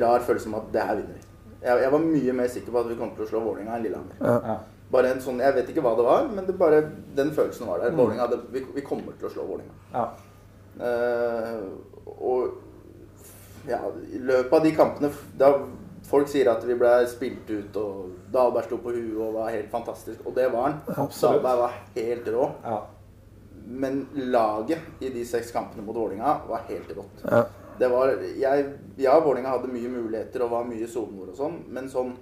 [0.04, 1.22] rar følelse om at det her vinner vi.
[1.63, 3.84] Jeg, jeg var mye mer sikker på at vi kom til å slå Vålerenga enn
[3.88, 4.19] Lillehammer.
[4.21, 4.58] Ja.
[4.93, 6.82] Bare en sånn, Jeg vet ikke hva det var, men det bare,
[7.17, 7.91] den følelsen var der.
[7.95, 8.17] Mm.
[8.30, 9.73] Det- vi, vi kommer til å slå Vålerenga.
[9.93, 10.08] Ja.
[10.73, 11.69] Uh,
[12.17, 12.49] og
[13.69, 13.80] ja,
[14.12, 15.54] i løpet av de kampene da
[16.04, 19.69] Folk sier at vi ble spilt ut, og Dahlberg sto på huet og var helt
[19.71, 20.19] fantastisk.
[20.28, 20.76] Og det var han.
[20.91, 21.39] Absolutt.
[21.39, 22.49] Dahlberg var helt rå.
[22.65, 22.82] ja.
[23.65, 27.23] Men laget i de seks kampene mot Vålinga var helt rått.
[27.23, 27.45] Ja.
[27.79, 28.65] Det var, jeg,
[29.01, 32.13] ja, Vålinga hadde mye muligheter og var mye soner og sånn, men sånn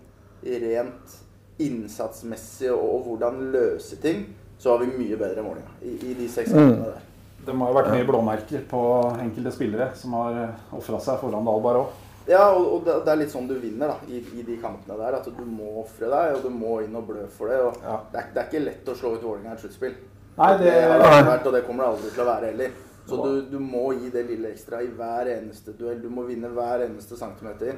[0.42, 1.18] rent
[1.62, 4.26] innsatsmessig og, og hvordan løse ting,
[4.62, 7.08] så var vi mye bedre enn Vålinga i, i de seks kampene der.
[7.42, 8.82] Det må ha vært mye blåmerker på
[9.24, 10.36] enkelte spillere som har
[10.78, 12.00] ofra seg foran Dalbar òg.
[12.30, 14.94] Ja, og, og det, det er litt sånn du vinner da, i, i de kampene
[15.00, 15.16] der.
[15.18, 17.58] At du må ofre deg, og du må inn og blø for det.
[17.66, 17.96] Og Ja.
[18.14, 19.96] det, er, det er ikke lett å slå ut Vålerenga i et sluttspill.
[20.38, 22.78] Nei, det- har det vært, og det kommer det aldri til å være heller.
[23.08, 26.00] Så du, du må gi det lille ekstra i hver eneste duell.
[26.04, 27.76] Du må vinne hver eneste centimeter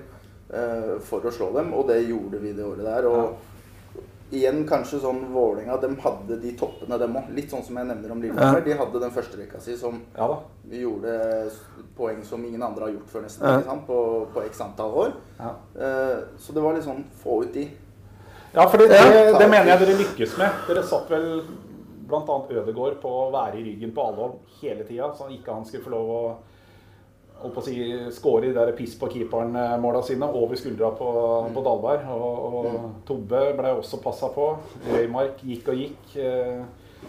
[0.52, 3.08] uh, for å slå dem, og det gjorde vi det året der.
[3.10, 7.32] Og igjen kanskje sånn Vålerenga, de hadde de toppene, dem òg.
[7.38, 8.66] Litt sånn som jeg nevner om Lillehammer.
[8.66, 10.32] De hadde den første rekka si som Ja
[10.72, 11.52] gjorde
[11.98, 13.48] poeng som ingen andre har gjort før, nesten.
[13.48, 13.62] Ja.
[13.68, 13.86] Sant?
[13.88, 15.12] På, på x antall år.
[15.38, 15.52] Ja.
[15.76, 17.68] Eh, så det var litt sånn få ut de.
[18.54, 20.64] Ja, for det, det, det mener jeg dere lykkes med.
[20.70, 21.30] Dere satt vel
[22.08, 22.40] bl.a.
[22.50, 25.94] Ødegård på å være i ryggen på Alholm hele tida, så ikke han skulle få
[25.94, 26.24] lov å
[27.44, 27.76] holdt på å si,
[28.16, 31.10] skåre de der piss på keeperen-måla sine over skuldra på,
[31.54, 32.08] på Dalberg.
[32.14, 34.50] Og, og Tobbe ble også passa på.
[34.94, 36.64] Røymark gikk og gikk eh,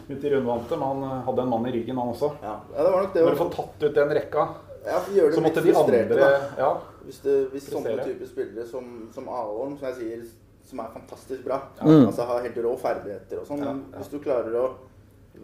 [0.09, 2.33] ut i rundvante, men han hadde en mann i ryggen, han også.
[2.43, 3.27] Ja, ja det var nok det.
[3.27, 4.49] Når du får tatt ut den rekka,
[4.85, 6.33] Ja, for gjør det så måtte de andre da.
[6.59, 6.73] Ja.
[7.05, 10.27] Hvis, det, hvis sånne typer spillere som, som Alholm, som jeg sier,
[10.65, 12.07] som er fantastisk bra, Mm.
[12.07, 13.99] altså har helt rå ferdigheter og sånn, Ja, men ja.
[13.99, 14.75] hvis du klarer å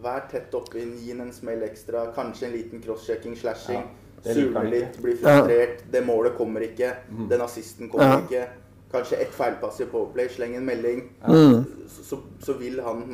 [0.01, 3.83] være tett oppi, gi den en smell ekstra, kanskje en liten crosschecking, slashing,
[4.53, 7.27] han litt, bli frustrert, det målet kommer ikke, Mm.
[7.29, 8.19] den assisten kommer Ja.
[8.21, 8.47] ikke,
[8.91, 11.65] kanskje ett feilpass i powerplay, sleng en melding, Mm.
[11.87, 13.09] så, så, vil han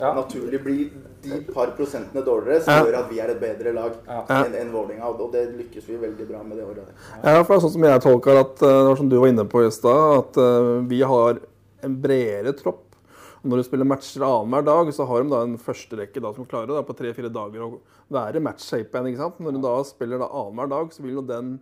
[0.00, 0.14] Ja.
[0.14, 0.90] naturlig blir
[1.22, 2.84] de par prosentene dårligere, som Ja.
[2.86, 4.24] gjør at vi er et bedre lag Ja.
[4.44, 6.86] enn en Vålerenga, og det lykkes vi veldig bra med det året.
[7.22, 9.28] Ja, for det er sånn som jeg tolker at eh, det var som du var
[9.28, 11.38] inne på i stad, at eh, vi har
[11.82, 12.86] en bredere tropp.
[13.42, 16.44] Og når du spiller matcher annenhver dag, så har de da en førsterekke da, som
[16.44, 17.78] klarer da, på tre-fire dager å
[18.12, 19.06] være matchshape igjen.
[19.14, 19.38] ikke sant?
[19.40, 21.58] Når du da spiller da annenhver dag, så vil jo den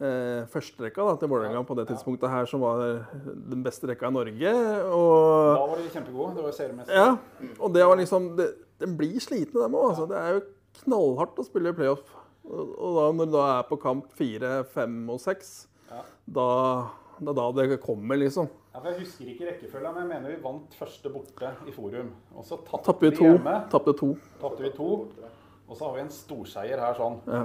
[0.00, 2.82] eh, førsterekka da, til Vålerenga på det tidspunktet her, som var
[3.26, 4.54] den beste rekka i Norge
[4.88, 6.34] og Da var de kjempegode.
[6.38, 6.94] Det var seriemester.
[6.94, 8.48] Ja, og det var liksom det,
[8.82, 9.90] Den blir slitne, dem òg.
[9.92, 10.08] Altså.
[10.10, 10.42] Det er jo
[10.82, 12.02] knallhardt å spille i playoff.
[12.42, 16.02] Og, og da, når du da er på kamp fire, fem og seks, Ja.
[16.26, 16.48] da
[17.22, 18.48] det er da det kommer, liksom.
[18.72, 22.08] Ja, for Jeg husker ikke rekkefølgen, men jeg mener vi vant første borte i Forum.
[22.34, 23.38] Og så tapte vi vi to.
[23.70, 24.08] Tapte to.
[24.40, 24.88] Tappte vi to.
[25.68, 27.20] Og så har vi en storseier her sånn.
[27.28, 27.44] Ja.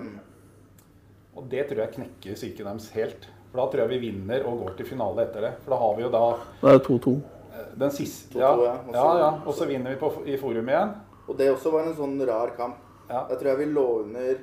[1.38, 3.28] Og det tror jeg knekker psyken deres helt.
[3.52, 5.52] For da tror jeg vi vinner og går til finale etter det.
[5.64, 6.24] For da har vi jo da
[6.62, 7.14] Da er det 2-2.
[7.54, 8.76] eh, den siste 2-2, Ja, ja.
[8.94, 9.30] Ja, ja.
[9.46, 10.96] Og så vinner vi på, i Forum igjen.
[11.28, 12.78] Og det også var en sånn rar kamp.
[13.10, 13.26] Ja.
[13.30, 14.38] Jeg tror jeg vi lå under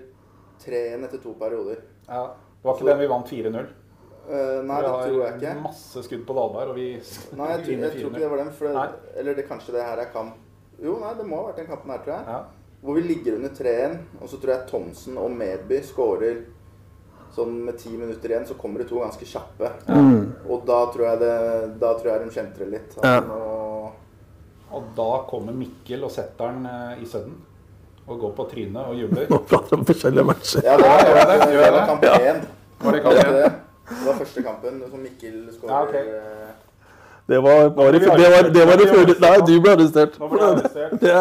[0.64, 1.82] 3-1 etter to perioder.
[2.08, 2.26] ja.
[2.64, 3.66] Det var ikke den vi vant 4-0.
[4.24, 5.40] Uh, nei, det tror jeg ikke.
[5.40, 6.86] Vi har masse skudd på Dalberg, og vi
[7.36, 8.52] Nei, jeg, tror- jeg tror ikke det var den.
[8.56, 8.84] For det,
[9.20, 10.34] eller det, kanskje det her er kamp
[10.80, 12.24] Jo, nei, det må ha vært den kampen her, tror jeg.
[12.26, 12.38] Ja.
[12.80, 16.40] Hvor vi ligger under 3-1, og så tror jeg Thomsen og Medby skårer
[17.34, 19.70] sånn med ti minutter igjen, så kommer det to ganske kjappe.
[20.48, 21.34] Og da tror jeg det
[21.80, 22.94] Da tror jeg de kjente det litt.
[23.02, 23.18] Ja.
[23.20, 23.92] og,
[24.74, 27.36] Og da kommer Mikkel og setter den eh, i sudden.
[28.06, 29.26] Og går på trynet og jubler.
[29.32, 30.62] Nå prater vi om forskjellige matcher.
[30.66, 32.40] ja, det var, Ja, det, det, var kamp én.
[32.84, 33.60] Var det Det, kamp én?
[33.88, 35.70] det var første kampen som Mikkel skåret.
[35.70, 35.94] Ja, ok.
[35.94, 36.50] eh,
[37.26, 39.20] Det var, var, blir det var, det var i arrestert.
[39.24, 40.18] Nei, du ble arrestert.
[41.04, 41.14] Det,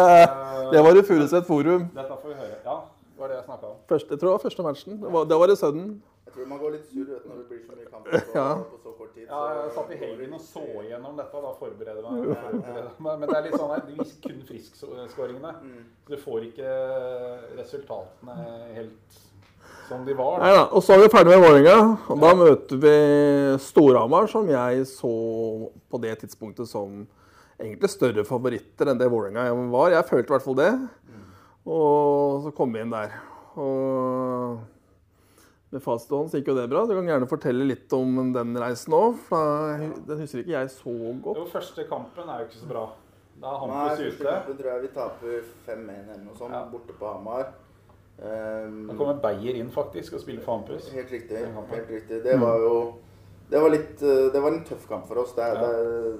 [0.72, 1.86] det var i Furuset Forum.
[1.94, 2.58] Dette får vi høre.
[2.64, 2.93] Ja, det
[3.24, 3.78] var det jeg snakka om.
[3.90, 4.98] Første, jeg tror det var første matchen.
[5.02, 5.88] Det var, det var i Sudden.
[6.24, 8.46] Jeg tror man går litt sur vet, når det blir så mye kamper på, Ja.
[8.70, 9.26] på så kort tid.
[9.28, 11.42] Ja, jeg satt i helgen og så igjennom dette.
[11.44, 12.24] da forbereder meg.
[12.32, 13.18] Forbereder meg.
[13.20, 15.52] Men det er litt sånn her, det viser kun friskskåringene.
[15.62, 15.84] Mm.
[16.06, 16.72] Så du får ikke
[17.60, 18.36] resultatene
[18.74, 19.20] helt
[19.88, 20.38] som de var.
[20.40, 20.64] Nei da.
[20.72, 21.76] Og så er vi ferdig med Vålerenga.
[22.12, 22.94] Og da møter vi
[23.64, 25.12] Storhamar, som jeg så
[25.92, 27.04] på det tidspunktet som
[27.60, 29.92] egentlig større favoritter enn det Vålerenga var.
[29.94, 30.72] Jeg følte i hvert fall det.
[31.66, 33.14] Og så kom vi inn der.
[33.56, 34.58] Og
[35.74, 36.84] med fast hånd så gikk jo det bra.
[36.86, 39.16] Du kan gjerne fortelle litt om den reisen òg.
[40.06, 41.40] Den husker ikke jeg så godt.
[41.40, 42.84] Jo, første kampen er jo ikke så bra.
[43.40, 44.24] Da er Hampus første ute.
[44.30, 46.64] kampen tror jeg vi taper 5-1 eller noe sånt, Ja.
[46.70, 47.48] borte på Hamar.
[48.14, 50.92] Um, Da kommer Beyer inn faktisk og spiller for Hampus.
[50.94, 51.40] Helt riktig.
[51.72, 52.22] Helt riktig.
[52.22, 52.94] Det var jo
[53.54, 55.32] det var, litt, eh, det var en tøff kamp for oss.
[55.38, 55.54] Det, Ja.
[55.62, 56.18] det,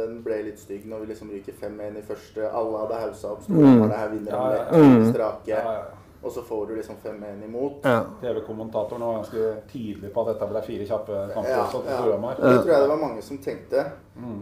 [0.00, 2.46] den ble litt stygg når vi liksom ryker 5-1 i første.
[2.56, 3.42] Alle hadde hausa opp.
[3.44, 5.10] Storhamar, det her vinner Ja, ja, ja.
[5.12, 5.64] strake.
[6.22, 7.84] Og så får du liksom 5-1 imot.
[7.84, 8.02] Ja.
[8.20, 11.50] TV-kommentatoren var ganske tydelig på at dette ble fire kjappe kamper.
[11.50, 12.34] Ja, også ja.
[12.36, 13.84] Det tror jeg det var mange som tenkte.
[14.20, 14.40] Mm.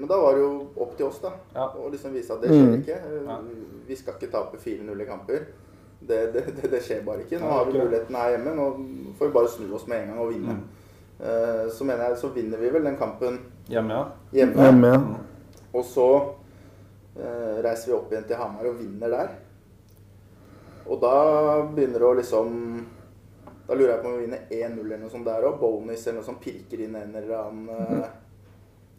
[0.00, 1.30] men da var det jo opp til oss, da.
[1.54, 1.68] Ja.
[1.70, 2.80] Å liksom vise at det skjer Mm.
[2.82, 2.96] ikke.
[2.98, 3.38] Eh, Ja.
[3.86, 5.46] Vi skal ikke tape 4-0 i kamper.
[6.06, 7.38] Det, det, det, det skjer bare ikke.
[7.40, 8.54] Nå har vi muligheten her hjemme.
[8.56, 10.50] Nå får vi bare snu oss med en gang og vinne.
[10.50, 10.83] Eh,
[11.72, 13.38] så mener jeg så vinner vi vel den kampen
[13.70, 14.08] Hjemme, ja.
[14.32, 14.88] hjemme.
[14.90, 15.04] Jeg er.
[15.72, 16.08] Og så
[17.16, 19.30] eh, reiser vi opp igjen til Hamar og vinner der.
[20.84, 21.14] Og da
[21.70, 22.50] begynner det å liksom
[23.64, 25.56] Da lurer jeg på om vi vinner 1-0 eller noe sånt der òg.
[25.62, 28.10] Bonus eller noe som pirker inn en eller annen eh,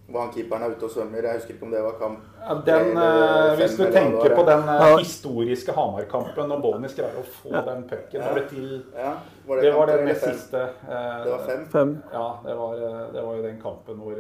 [0.08, 1.24] Hvor han keeperen er ute og svømmer.
[1.26, 4.36] Jeg husker ikke om det var kamp Ja, Den, eller eh, hvis du tenker det
[4.38, 4.98] på den eh, Ja.
[5.02, 8.34] historiske Hamar-kampen, og Bonnies greier å få den pucken Ja.
[8.52, 9.14] til Ja,
[9.48, 10.62] var Det kamp var den nest siste.
[10.62, 11.66] eh, Det var fem?
[11.74, 11.96] Fem.
[12.14, 12.76] Ja, det var,
[13.14, 14.16] det var jo den kampen hvor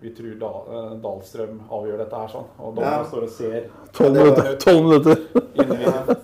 [0.00, 2.48] vi tror da, eh, Dahlstrøm avgjør dette her sånn.
[2.58, 3.04] Og dommeren Ja.
[3.04, 4.56] står og ser Tolv det minutter.
[4.56, 6.16] Tolv minutter.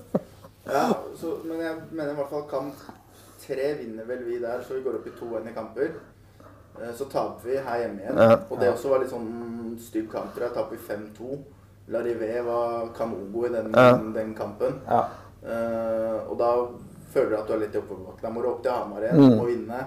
[0.72, 0.88] Ja,
[1.20, 2.74] så, men jeg mener i hvert fall kamp
[3.46, 5.90] tre vinner vel vi der, så vi går opp i 2-1 i kamper.
[6.82, 8.16] Eh, Så taper vi her hjemme igjen.
[8.18, 8.36] Ja.
[8.50, 10.34] Og det også var litt sånn stygg kamp.
[10.38, 10.48] Der.
[10.48, 11.38] Taper vi 5-2.
[11.88, 13.92] Larivé var kamogo i den, Ja.
[14.14, 14.80] den kampen.
[14.88, 15.04] Ja.
[15.46, 16.66] Uh, og da
[17.12, 18.22] føler du at du er litt i oppoverbakke.
[18.22, 19.38] Da må du opp til Hamar igjen Mm.
[19.40, 19.84] og vinne.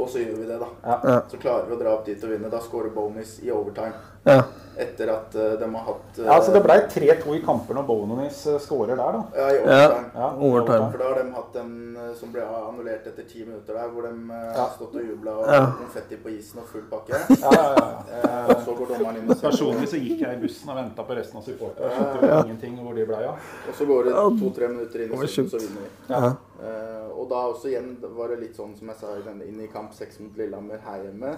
[0.00, 0.04] Ja.
[0.04, 0.70] Og så gjør vi det, da.
[0.84, 1.00] Ja.
[1.04, 1.20] Ja.
[1.28, 2.50] Så klarer vi å dra opp dit og vinne.
[2.50, 3.92] Da scorer Bonus i overtime.
[4.24, 4.42] Ja.
[4.80, 7.84] Etter at eh, de har hatt uh, ja, så Det ble 3-2 i kamper når
[7.88, 9.22] Bonis eh, scorer der, da.
[9.36, 10.10] Ja, i overtime.
[10.14, 10.88] Ja, Overtime.
[10.92, 14.06] For da har de hatt en eh, som ble annullert etter ti minutter der, hvor
[14.08, 14.52] de eh, Ja.
[14.62, 15.62] har stått og jubla og Ja.
[15.80, 17.16] konfetti på isen og full pakke.
[17.40, 18.20] Ja, ja, ja.
[18.20, 19.48] Eh, og så går dommeren inn og ser.
[19.48, 22.30] Personlig så gikk jeg i bussen og venta på resten av supporterne.
[22.30, 22.40] Ja.
[22.44, 23.34] ingenting hvor de ble ja.
[23.68, 25.92] Og så går det to-tre minutter inn og i slutten, så vinner vi.
[26.12, 26.32] Ja.
[27.20, 29.92] Og da også igjen var det litt sånn som jeg sa denne, inn i kamp
[29.92, 31.34] seks mot Lillehammer her hjemme.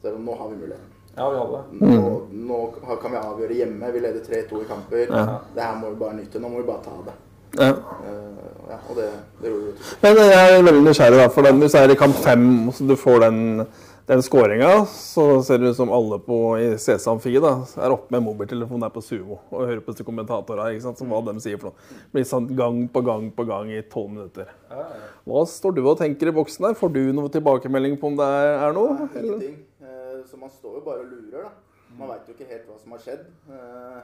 [0.00, 0.94] Så nå har vi muligheten.
[1.12, 1.90] Ja, vi hadde det.
[1.92, 2.60] Nå, nå
[3.02, 3.90] kan vi avgjøre hjemme.
[3.92, 5.04] Vi leder 3-2 i kamper.
[5.10, 5.26] Ja.
[5.52, 6.40] Det her må vi bare nyte.
[6.40, 7.16] Nå må vi bare ta det.
[7.60, 7.68] Ja.
[7.76, 9.10] Uh, ja, og det,
[9.42, 9.72] det gjorde vi.
[10.00, 12.86] Men jeg er veldig nysgjerrig, da, for den, hvis det er i kamp fem så
[12.88, 13.42] du får den,
[14.06, 16.70] den skåringa så ser det ut som alle på, i
[17.12, 20.86] Amfi da, er oppe med mobiltelefonen der på Sumo og hører på disse kommentatorene, ikke
[20.88, 21.90] sant, som hva de sier for noe.
[22.08, 24.50] Det blir sånn gang på gang på gang i tolv minutter.
[25.28, 26.78] Hva står du og tenker i boksen der?
[26.78, 29.08] Får du noe tilbakemelding på om det er, noe?
[29.14, 29.46] Eller?
[29.82, 31.50] Eh, Så man står jo bare og lurer, da.
[31.98, 33.24] Man veit jo ikke helt hva som har skjedd.
[33.50, 34.02] Eh,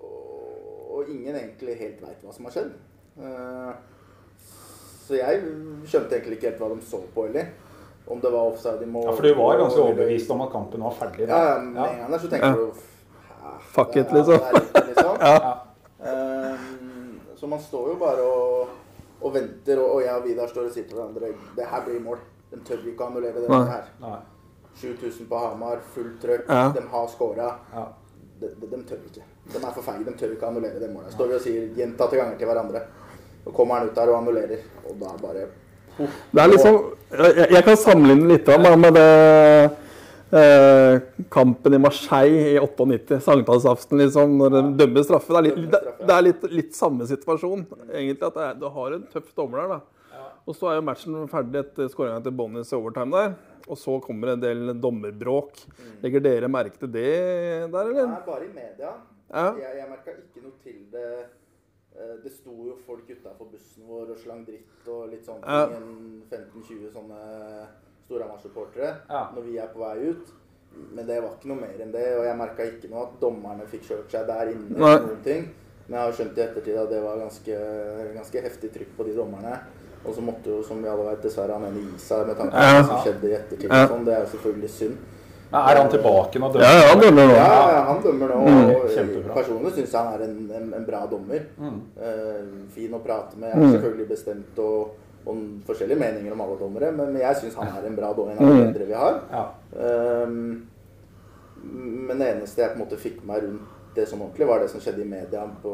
[0.00, 0.50] Og
[0.90, 2.70] og ingen egentlig helt veit hva som har skjedd.
[3.22, 3.72] Eh,
[5.06, 5.40] Så jeg
[5.88, 7.48] skjønte egentlig ikke helt hva de så på heller.
[8.10, 9.04] Om det var offside i mål.
[9.06, 11.28] Ja, For du var ganske overbevist om at kampen var ferdig?
[11.30, 11.36] Da.
[11.38, 12.54] ja, med en gang der så tenker Ja.
[12.54, 12.72] du
[13.42, 14.40] "Hæ, Fuck it, liksom."
[14.88, 15.16] liksom.
[15.20, 15.54] Ja.
[16.00, 18.68] Um, så man står jo bare og,
[19.22, 22.00] og venter, og, og jeg og Vidar står og sier til hverandre Det her blir
[22.00, 22.18] mål.
[22.50, 23.84] De tør ikke å annullere det her.
[24.00, 24.18] Nei.
[24.80, 26.48] 7000 på Hamar, fullt trøkk.
[26.48, 26.72] Ja.
[26.74, 27.50] De har scora.
[27.74, 27.84] Ja.
[28.40, 29.22] De, de, de tør ikke.
[29.52, 30.04] De er for feige.
[30.08, 31.12] De tør ikke å annullere det målet.
[31.12, 32.82] Står vi og sier gjentatte ganger til hverandre.
[33.44, 35.46] Så kommer han ut der og annullerer, og da bare
[35.98, 36.76] Det er liksom,
[37.50, 39.76] jeg, kan sammenligne litt med- med det
[40.32, 41.00] eh,
[41.30, 45.32] kampen i Marseille i 98, sankthansaften, liksom, når de dømmer straffe.
[45.34, 48.26] Det er litt, det, det er litt, litt samme situasjon, egentlig.
[48.30, 49.68] at er, Du har en tøff dommer der.
[49.68, 49.80] da.
[50.48, 53.34] Og så er jo matchen ferdig etter skåringa til Bonnies i overtime der.
[53.70, 55.60] Og så kommer en del dommerbråk.
[56.02, 58.06] Legger dere merke til det der, Det eller?
[58.16, 58.94] er bare i media.
[59.30, 59.44] Ja.
[59.60, 61.10] Jeg, jeg merka ikke noe til det.
[62.00, 65.66] Eh, Det sto jo folk utafor bussen vår og slang dritt og litt sånn Ja.
[66.30, 67.18] 15-20 sånne
[68.06, 69.30] Storhamar-supportere Ja.
[69.34, 70.26] når vi er på vei ut.
[70.94, 72.06] Men det var ikke noe mer enn det.
[72.18, 74.70] Og jeg merka ikke noe at dommerne fikk kjørt seg der inne.
[74.78, 74.94] Nei.
[74.96, 75.48] eller noen ting.
[75.88, 77.54] Men jeg har skjønt i ettertid at det var ganske,
[78.14, 79.58] ganske heftig trykk på de dommerne.
[80.06, 82.52] Og så måtte jo, som vi alle vet, dessverre han ene gi seg med tanke
[82.52, 82.78] på Ja.
[82.80, 83.70] det som skjedde i ettertid.
[83.70, 84.04] Og Sånn.
[84.04, 84.96] Det er jo selvfølgelig synd.
[85.52, 86.48] Er han tilbake nå?
[86.62, 87.34] Ja, ja, han dømmer nå.
[87.34, 88.40] Ja, ja, han dømmer nå.
[88.46, 88.68] Mm.
[88.74, 89.34] og Kjempebra.
[89.34, 91.46] Personlig syns jeg han er en, en, en bra dommer.
[91.58, 91.78] Mm.
[91.98, 93.56] Uh, fin å prate med.
[93.56, 93.64] Mm.
[93.66, 94.92] Er selvfølgelig bestemt og,
[95.26, 98.36] og forskjellige meninger om alle dommere, men, men jeg syns han er en bra dommer.
[98.38, 98.72] En av de Mm.
[98.72, 99.18] bedre vi har.
[99.34, 99.42] Ja.
[99.86, 100.62] Ehm,
[102.08, 104.68] men det eneste jeg på en måte fikk meg rundt det som ordentlig, var det
[104.70, 105.72] som skjedde i media på,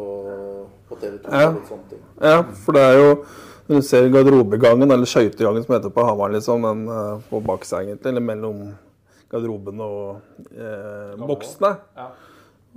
[0.88, 1.30] på TV 2.
[1.36, 1.50] Ja.
[1.52, 2.00] og sånne ting.
[2.24, 3.10] Ja, for det er jo
[3.66, 7.80] Når du ser garderobegangen, eller skøytegangen som heter på Hamar, liksom, den eh, på baksa
[7.82, 8.60] egentlig, eller mellom
[9.32, 11.74] garderoben og eh, boksene.
[11.96, 12.10] Ja.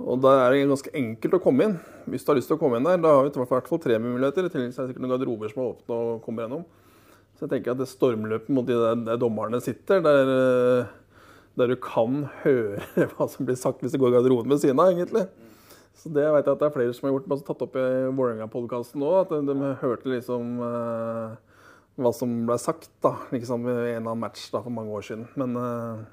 [0.00, 1.74] Og da er det ganske enkelt å komme inn.
[2.10, 3.82] Hvis du har lyst til å komme inn der, da har vi i hvert fall
[3.82, 4.46] tre muligheter.
[4.46, 6.64] I tillegg er det sikkert noen garderober som er åpne og kommer gjennom.
[7.36, 11.28] Så jeg tenker at det stormløpet mot de der, der dommerne sitter, der, eh,
[11.60, 14.80] der du kan høre hva som blir sagt hvis det går i garderoben ved siden
[14.80, 15.26] av, egentlig.
[16.00, 17.86] Så det vet jeg at det er flere som har gjort, også tatt opp i
[18.16, 19.18] Vålerenga-podkasten òg.
[19.26, 21.34] at de, de hørte liksom eh,
[22.00, 25.26] hva som ble sagt da, liksom i en av match da, for mange år siden.
[25.36, 26.06] Men eh,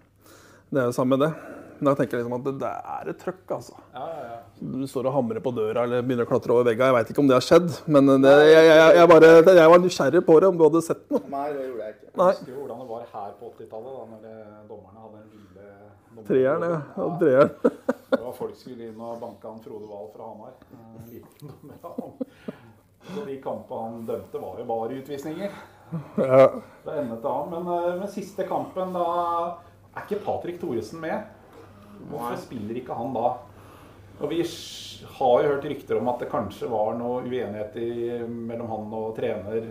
[0.72, 1.32] det er jo samme det.
[1.78, 3.76] Men da tenker jeg liksom at det, det er et trøkk, altså.
[3.94, 4.38] Ja, ja, ja.
[4.74, 6.88] du står og hamrer på døra eller begynner å klatre over vegga.
[6.90, 9.84] Jeg veit ikke om det har skjedd, men det, jeg, jeg, jeg, bare, jeg var
[9.84, 11.22] nysgjerrig på det, om du hadde sett noe.
[11.30, 12.10] Nei, det gjorde jeg ikke.
[12.18, 15.70] Jeg husker jo hvordan det var her på 80-tallet, da når dommerne hadde en lille
[16.10, 16.82] dommer- Treeren, ja.
[16.98, 17.54] Ja, treeren.
[18.08, 20.54] Det var folk skulle inn og banke han Frode Wahl fra Hamar.
[20.72, 21.80] En liten dommer.
[21.84, 22.14] Han.
[23.12, 25.58] Så de kampene han dømte, var jo bare utvisninger.
[26.16, 26.46] Ja.
[26.86, 27.52] Det endet det an.
[27.52, 29.04] Men, eh, men siste kampen, da
[29.98, 31.34] er ikke Patrick Thoresen med.
[32.08, 33.34] Hvorfor spiller ikke han da?
[34.18, 37.90] Og vi har jo hørt rykter om at det kanskje var noe uenighet i,
[38.26, 39.68] mellom han og trener.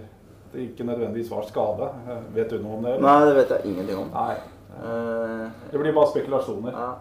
[0.53, 1.89] Det ikke nødvendigvis var skade.
[2.37, 2.93] Vet du noe om det?
[2.95, 3.07] eller?
[3.09, 4.13] Nei, det vet jeg ingenting om.
[4.15, 4.37] Nei.
[4.77, 6.73] Eh, Det blir bare spekulasjoner.
[6.73, 6.93] ja.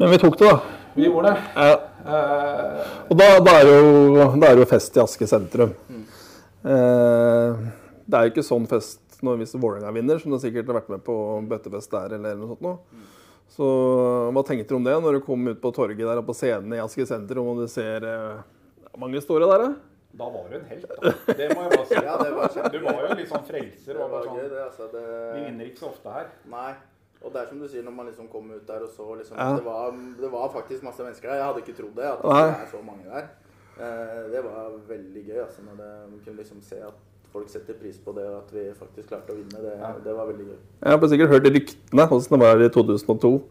[0.00, 0.60] Men vi tok det, da.
[0.94, 1.40] Vi gjorde det.
[1.56, 1.74] Ja.
[2.00, 5.74] Uh, Og da, da, er jo, da er det jo fest i Aske sentrum.
[6.64, 7.58] Eh,
[8.06, 10.88] det er jo ikke sånn fest når hvis Vålerenga vinner, som du sikkert har vært
[10.94, 11.14] med på
[11.50, 12.78] bøttefest der eller noe sånt noe.
[13.50, 13.66] Så
[14.30, 16.72] hva tenkte du om det når du kom ut på torget der og på scenen
[16.76, 18.42] i Aske sentrum og du ser eh,
[19.00, 19.70] Mange store der, da?
[20.20, 21.10] da var du en helt, da.
[21.38, 21.98] Det må jeg bare si.
[22.08, 22.54] Ja, det var.
[22.74, 23.94] Du var jo litt sånn frelser.
[23.94, 24.62] Det Og var gøy, sånn, det.
[24.66, 24.88] altså.
[25.36, 26.30] vi vinner ikke så ofte her.
[26.50, 26.70] nei.
[27.20, 29.36] Og det er som du sier, når man liksom kom ut der og så liksom
[29.38, 29.50] Ja.
[29.58, 29.90] det, var,
[30.22, 31.36] det var faktisk masse mennesker der.
[31.42, 32.46] Jeg hadde ikke trodd det, at det Nei.
[32.64, 33.26] er så mange der.
[33.76, 35.64] Eh, det var veldig gøy, altså.
[35.68, 37.02] Når det, man kunne liksom se at
[37.32, 39.60] folk setter pris på det, og at vi faktisk klarte å vinne.
[39.62, 39.92] Det, Ja.
[40.04, 40.56] det var veldig gøy.
[40.82, 43.42] Jeg har sikkert hørt ryktene hvordan det var i 2002.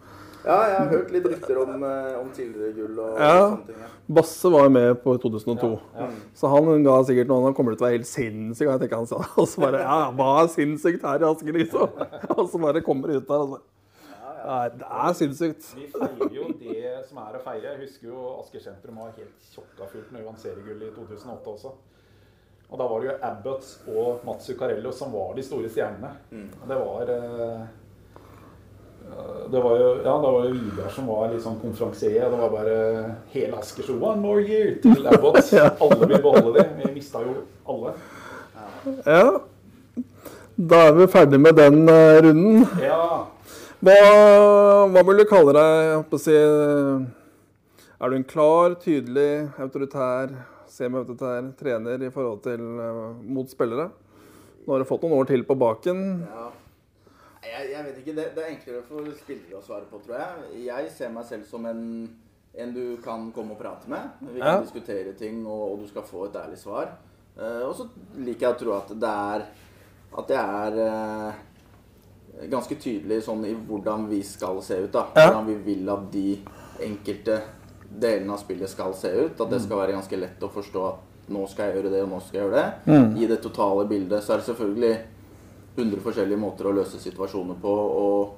[0.45, 3.49] Ja, jeg har hørt litt rykter om, eh, om tidligere gull og Ja.
[3.57, 3.75] sånne ting.
[3.79, 3.87] Ja.
[4.09, 5.79] Basse var jo med på 2002.
[5.97, 6.07] Ja.
[6.33, 8.67] Så han ga sikkert noe Han kommer til å være helt sinnssyk.
[8.67, 11.51] Og jeg tenker han sa Og så bare Ja, hva er sinnssykt her i Asker,
[11.53, 11.89] liksom?
[12.39, 13.35] Og så bare kommer det ut der.
[13.35, 13.59] Altså.
[13.99, 15.75] Ja, Nei, det er sinnssykt.
[15.75, 17.61] Vi feirer jo det som er å feire.
[17.75, 21.73] Jeg husker jo Asker sentrum var helt tjokka fullt med Johan seriegull i 2008 også.
[22.69, 26.11] Og da var det jo Abbott og Mats Zuccarello som var de store stjernene.
[26.61, 27.61] Og det var eh,
[29.49, 32.27] det var jo, ja, det var jo Vidar som var litt sånn konferansier.
[32.29, 32.75] Det var bare
[33.33, 35.41] hele Asker så One more year til Abbott.
[35.81, 36.67] Alle vil beholde det.
[36.83, 37.39] Vi mista jo
[37.69, 37.95] alle.
[39.05, 39.23] Ja.
[40.59, 42.67] Da er vi ferdig med den eh, runden.
[42.83, 43.25] Ja,
[43.79, 43.97] Hva,
[44.91, 45.73] hva vil du kalle deg?
[45.87, 46.33] Jeg håper å si,
[47.95, 49.29] er du en klar, tydelig,
[49.63, 50.33] autoritær,
[50.79, 53.03] semi-autoritær trener i forhold til eh,
[53.35, 53.89] mot spillere?
[54.65, 56.01] Nå har du fått noen år til på baken.
[56.27, 56.47] Ja.
[57.49, 58.13] Jeg, jeg vet ikke.
[58.17, 60.63] Det, det er enklere for spillere å svare på, tror jeg.
[60.67, 61.83] Jeg ser meg selv som en,
[62.59, 64.19] en du kan komme og prate med.
[64.27, 64.63] Vi kan Ja.
[64.65, 66.91] diskutere ting, og, og du skal få et ærlig svar.
[67.39, 67.85] Uh, og så
[68.19, 69.43] liker jeg å tro at det er
[70.19, 71.37] At jeg er uh,
[72.51, 74.91] ganske tydelig sånn i hvordan vi skal se ut.
[74.91, 75.05] da.
[75.15, 75.29] Ja.
[75.29, 76.25] Hvordan vi vil at de
[76.85, 77.39] enkelte
[77.89, 79.39] delene av spillet skal se ut.
[79.41, 82.09] At det skal være ganske lett å forstå at nå skal jeg gjøre det, og
[82.09, 82.99] nå skal jeg gjøre det.
[83.21, 84.93] I det totale bildet så er det selvfølgelig
[85.77, 87.73] 100 forskjellige måter å løse situasjoner på.
[88.03, 88.33] Og,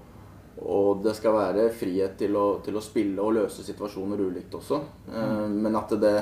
[0.68, 4.82] og det skal være frihet til å, til å spille og løse situasjoner ulikt også.
[5.12, 6.18] Eh, men at det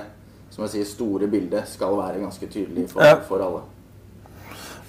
[0.54, 3.20] som jeg sier, store bildet skal være ganske tydelig for, Ja.
[3.26, 3.66] for alle.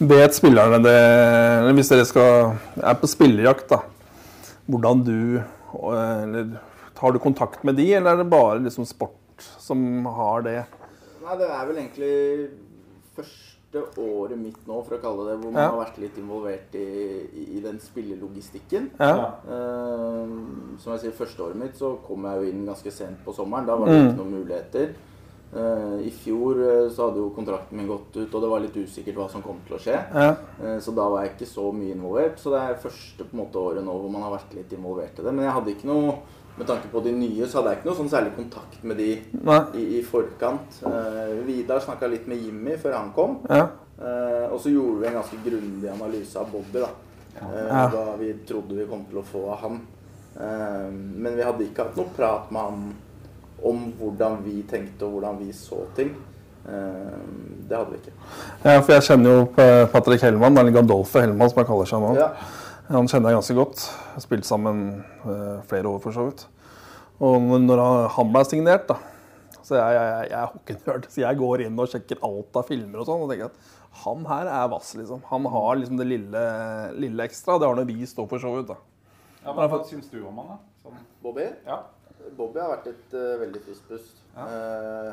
[0.00, 3.82] Vet spillerne det Hvis dere skal, er på spillerjakt, da.
[4.70, 5.42] Hvordan du
[5.76, 6.54] eller,
[7.00, 9.16] Tar du kontakt med de, eller er det bare liksom sport
[9.58, 10.58] som har det?
[11.24, 12.14] Nei, det er vel egentlig
[13.16, 15.70] første året mitt nå, for å kalle det, hvor man Ja.
[15.70, 16.86] har vært litt involvert i,
[17.56, 18.90] i, den spillelogistikken.
[18.98, 19.38] Ja.
[19.48, 20.34] Eh,
[20.82, 23.68] som jeg sier, første året mitt så kom jeg jo inn ganske sent på sommeren.
[23.70, 24.92] Da var det ikke noen muligheter.
[25.50, 28.76] Uh, I fjor uh, så hadde jo kontrakten min gått ut, og det var litt
[28.78, 29.96] usikkert hva som kom til å skje.
[30.14, 30.36] Ja.
[30.60, 32.38] Uh, Så da var jeg ikke så mye involvert.
[32.38, 35.18] Så det er første på en måte året nå hvor man har vært litt involvert
[35.18, 35.32] i det.
[35.32, 36.20] Men jeg hadde ikke noe
[36.60, 39.10] med tanke på de nye, så hadde jeg ikke noe sånn særlig kontakt med de
[39.80, 40.80] i, i forkant.
[40.84, 43.38] Uh, Vidar snakka litt med Jimmy før han kom.
[43.48, 43.66] Ja.
[44.00, 46.80] Uh, og så gjorde vi en ganske grundig analyse av Bobby.
[46.84, 46.90] da.
[47.40, 47.84] Eh, Ja.
[47.92, 49.80] Hva vi trodde vi kom til å få av han.
[50.36, 52.94] Eh, men vi hadde ikke hatt noe prat med han
[53.70, 56.10] om hvordan vi tenkte og hvordan vi så ting.
[56.66, 57.20] Eh,
[57.68, 58.16] det hadde vi ikke.
[58.64, 59.46] ja, for jeg kjenner jo
[59.92, 62.14] Patrick Hellmann, eller Gandolfe Hellmann som han kaller seg nå.
[62.18, 62.30] Ja.
[62.90, 63.82] Han kjenner jeg ganske godt.
[63.86, 64.80] Jeg har spilt sammen
[65.22, 66.46] eh, flere år, for så vidt.
[67.22, 68.96] Og når- han- ble signert, da
[69.62, 72.98] Så jeg, jeg, jeg, jeg er så jeg går inn og sjekker alt av filmer
[72.98, 73.20] og sånn.
[73.22, 73.58] Og tenker at
[74.02, 75.22] han her er vass, liksom.
[75.30, 76.42] Han har liksom det lille,
[76.98, 77.58] lille ekstra.
[77.60, 78.76] Det har nå vi stå for så vidt, da.
[79.44, 80.58] ja men Hva syns du om han, da?
[80.82, 81.46] Sånn, Bobby?
[81.66, 81.78] ja.
[82.36, 84.18] Bobby har vært et uh, veldig friskt pust.
[84.36, 85.12] Uh,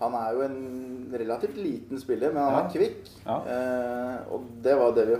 [0.00, 0.60] han er jo en
[1.12, 2.60] relativt liten spiller, men han Ja.
[2.66, 3.08] er kvikk.
[3.24, 3.38] Ja.
[3.46, 5.16] Uh, og det var det vi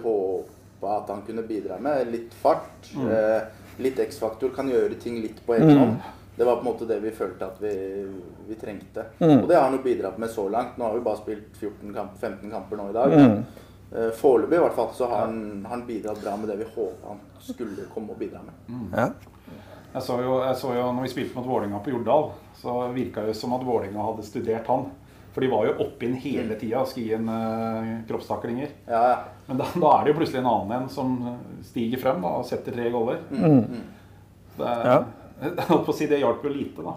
[0.81, 2.09] håpa at han kunne bidra med.
[2.13, 3.11] Litt fart, Mm.
[3.11, 3.43] eh,
[3.79, 5.97] litt X-faktor, kan gjøre ting litt på egen hånd.
[6.37, 8.07] Det var på en måte det vi følte at vi,
[8.49, 9.05] vi trengte.
[9.21, 10.79] Og det har han jo bidratt med så langt.
[10.79, 13.13] Nå har vi bare spilt 14 kamp, 15 kamper nå i dag.
[13.13, 13.45] Mm.
[13.93, 17.09] eh, Foreløpig i hvert fall så har han, han bidratt bra med det vi håpa
[17.09, 18.91] han skulle komme og bidra med.
[18.97, 19.11] Ja.
[19.93, 23.25] Jeg så jo, jeg så jo når vi spilte mot Vålinga på Jordal, så virka
[23.27, 24.85] det som at Vålinga hadde studert han.
[25.35, 28.73] For de var jo oppe inn hele tida og skulle gi en uh, kroppstaklinger.
[28.91, 29.19] Ja, ja.
[29.47, 31.15] Men da, da, er det jo plutselig en annen en som
[31.67, 33.23] stiger frem da, og setter tre goller.
[33.31, 33.85] Mm.
[34.59, 34.99] Det, ja.
[35.41, 36.97] Jeg på å si det hjalp jo lite, da.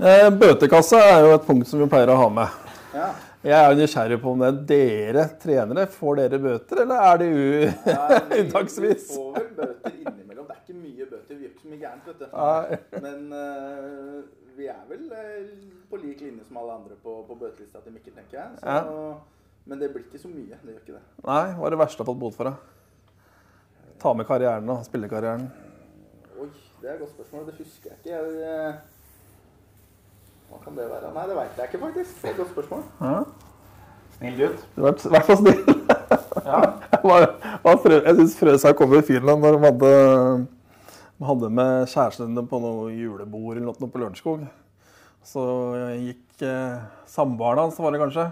[0.00, 2.58] Eh, bøtekasse er jo et punkt som vi pleier å ha med.
[2.96, 3.08] Ja.
[3.40, 7.20] Jeg er jo nysgjerrig på om det er dere trenere får dere bøter, eller er
[7.22, 7.28] det
[7.88, 9.06] Ja, vi- unntaksvis?
[9.06, 10.44] Vi får vel bøter innimellom.
[10.50, 11.38] Det er ikke mye bøter.
[11.38, 13.00] Vi gjør ikke så mye gærent, vet du.
[13.06, 14.18] Men eh,
[14.60, 15.52] vi er vel eh,
[15.90, 18.60] på lik linje som alle andre på, på bøtelista til Mikkel, tenker jeg.
[18.60, 19.06] Så,
[19.70, 20.58] Men det blir ikke så mye.
[20.60, 21.02] Det gjør ikke det.
[21.24, 22.50] Nei, hva er det verste du har fått bot for?
[22.50, 22.54] da?
[24.00, 25.48] Ta med karrieren og spillekarrieren.
[26.40, 26.48] Oi,
[26.80, 27.46] det er et godt spørsmål.
[27.50, 28.10] Det husker jeg ikke.
[28.14, 28.72] Jeg, eh,
[30.50, 31.12] hva kan det være?
[31.16, 32.14] Nei, det veit jeg ikke, faktisk.
[32.20, 32.86] Det er et godt spørsmål.
[33.00, 33.18] Ja.
[34.18, 34.64] Snill gutt.
[34.76, 35.60] Du har vært i hvert fall snill.
[36.44, 36.60] Ja.
[37.10, 40.59] Jeg, Jeg syns Frøsa kom i Finland når de hadde, de
[41.28, 44.46] hadde med kjærestene på noe julebord eller noe på Lørenskog.
[45.26, 45.42] Så
[46.00, 46.78] gikk eh,
[47.10, 48.24] samboeren hans, var det kanskje,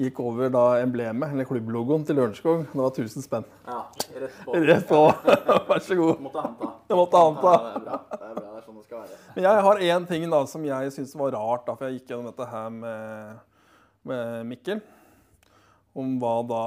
[0.00, 2.64] gikk over da emblemet, eller klubblogoen, til Lørenskog.
[2.70, 3.48] Det var 1000 spenn.
[3.66, 3.82] Ja,
[4.22, 4.56] rett på.
[4.70, 5.02] Rett på.
[5.68, 6.22] Vær så god.
[6.24, 6.70] Måtte anta.
[6.88, 7.54] Det måtte anta.
[7.58, 8.00] Ja, det er bra.
[8.14, 8.46] Det er bra.
[8.48, 9.20] Det er sånn det skal være.
[9.34, 12.14] Men jeg har én ting da som jeg syns var rart, da, for jeg gikk
[12.14, 13.42] gjennom dette her med,
[14.08, 14.84] med Mikkel.
[15.98, 16.64] Om hva da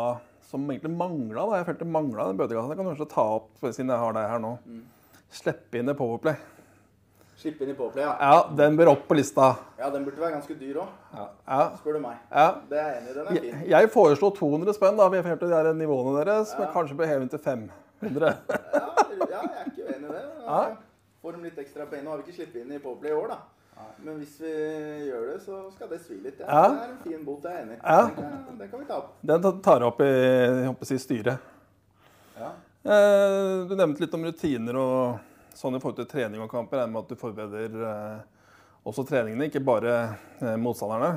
[0.52, 1.48] som egentlig mangla.
[1.58, 2.74] Jeg følte mangla den bøtekassa.
[2.74, 4.58] Jeg kan kanskje ta opp siden jeg har deg her nå.
[5.32, 6.36] Slippe inn i Powerplay.
[7.42, 8.16] Slippe inn i Powerplay, ja.
[8.20, 9.54] Ja, den bør opp på lista.
[9.80, 10.90] Ja, den burde være ganske dyr òg,
[11.48, 11.62] Ja.
[11.80, 12.18] spør du meg.
[12.32, 12.48] ja.
[12.70, 13.14] Det er jeg enig i.
[13.14, 13.70] Den er fin.
[13.70, 15.08] jeg foreslo 200 spenn, da.
[15.10, 16.54] Vi de der nivåene deres.
[16.60, 17.72] Men kanskje bør heve til 500.
[18.02, 18.84] Ja,
[19.30, 20.22] ja, jeg er ikke uenig i det.
[20.46, 20.62] Ja.
[21.22, 22.04] Får dem litt ekstra penger.
[22.04, 23.40] Nå har vi ikke sluppet inn i Powerplay i år, da.
[24.04, 24.52] Men hvis vi
[25.10, 26.40] gjør det, så skal det svi litt.
[26.40, 26.46] Ja.
[26.46, 26.68] Ja.
[26.70, 27.82] Det er en fin bot, jeg er enig i.
[27.84, 28.02] Ja.
[28.06, 28.46] Den, kan-
[28.80, 29.10] vi ta opp.
[29.26, 31.38] Den tar- jeg opp i si, styret.
[32.38, 32.52] Ja.
[32.84, 36.80] Eh, Du nevnte litt om rutiner og sånn i forhold til trening og kamper.
[36.80, 38.46] Jeg regner med at du forbereder eh,
[38.90, 39.98] også treningene, ikke bare
[40.42, 41.12] eh, motstanderne.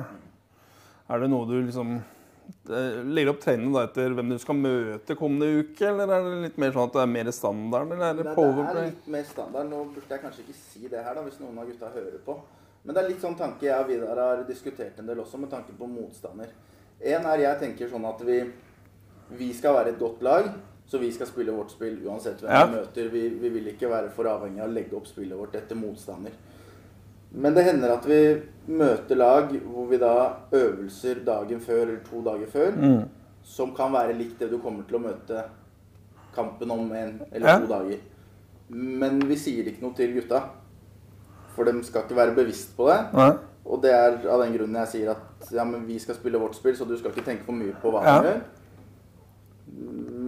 [1.09, 1.97] Er det noe du liksom
[2.69, 6.75] legger opp treningene etter hvem du skal møte kommende uke, eller er det litt mer
[6.75, 9.71] sånn at det er mer standard, eller er Nei, det det er litt mer standard.
[9.71, 12.35] Nå burde jeg kanskje ikke si det her, da, hvis noen av gutta hører på.
[12.85, 15.49] Men det er litt sånn tanke jeg og Vidar har diskutert en del også, med
[15.55, 16.53] tanke på motstander.
[17.01, 18.37] En er jeg tenker sånn at vi,
[19.41, 20.51] vi skal være et godt lag,
[20.87, 22.65] så vi skal spille vårt spill uansett hvem Ja.
[22.65, 23.09] vi møter.
[23.11, 26.31] Vi, vi vil ikke være for avhengig av å legge opp spillet vårt etter motstander.
[27.33, 30.11] Men det hender at vi møter lag hvor vi da
[30.53, 33.09] øvelser dagen før eller to dager før, Mm.
[33.43, 35.43] som kan være likt det du kommer til å møte
[36.35, 37.59] kampen om en eller Ja.
[37.59, 37.97] to dager.
[38.69, 40.43] Men vi sier ikke noe til gutta.
[41.55, 43.13] For de skal ikke være bevisst på det.
[43.13, 43.31] Nei.
[43.65, 46.55] Og det er av den grunnen jeg sier at ja, men vi skal spille vårt
[46.55, 48.21] spill, så du skal ikke tenke for mye på hva Ja.
[48.21, 48.41] vi gjør.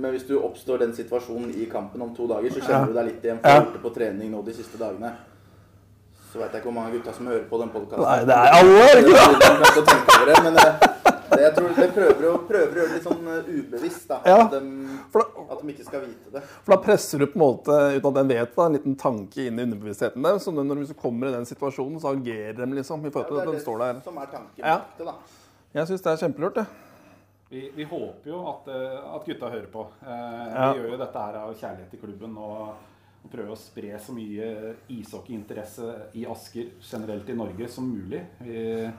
[0.02, 3.06] Men hvis du oppstår den situasjonen i kampen om to dager, så kjenner du deg
[3.12, 3.39] litt igjen.
[3.41, 3.66] For Ja.
[3.74, 5.14] det på trening nå de siste dagene.
[6.32, 8.04] Så veit jeg ikke hvor mange gutta som hører på den podkasten.
[8.04, 10.43] Nei, det er alle, er det?
[10.43, 10.80] Men eh,
[11.32, 14.08] det, jeg tror de prøver å, prøver å gjøre det litt sånn eh, ubevisst.
[14.12, 14.18] da.
[14.28, 14.38] Ja.
[14.43, 16.41] At, de, at de ikke skal vite det.
[16.66, 19.48] for da presser du på en måte, uten at den vet det, en liten tanke
[19.48, 20.39] inn i underbevisstheten der.
[20.43, 23.41] Så når de kommer i den situasjonen, så agerer de liksom i forhold til Ja,
[23.41, 23.93] at det den er står der.
[24.02, 24.78] det som er tanken Ja.
[25.00, 25.16] det, da.
[25.80, 26.66] Jeg syns det er kjempelurt, det.
[27.50, 29.86] Vi, vi håper jo at, eh, at gutta hører på.
[30.04, 30.72] Eh, Ja.
[30.74, 32.74] Vi gjør jo dette her av kjærlighet til klubben og,
[33.24, 38.20] og prøver å spre så mye ishockeyinteresse i Asker generelt i Norge som mulig.
[38.43, 38.89] Vi,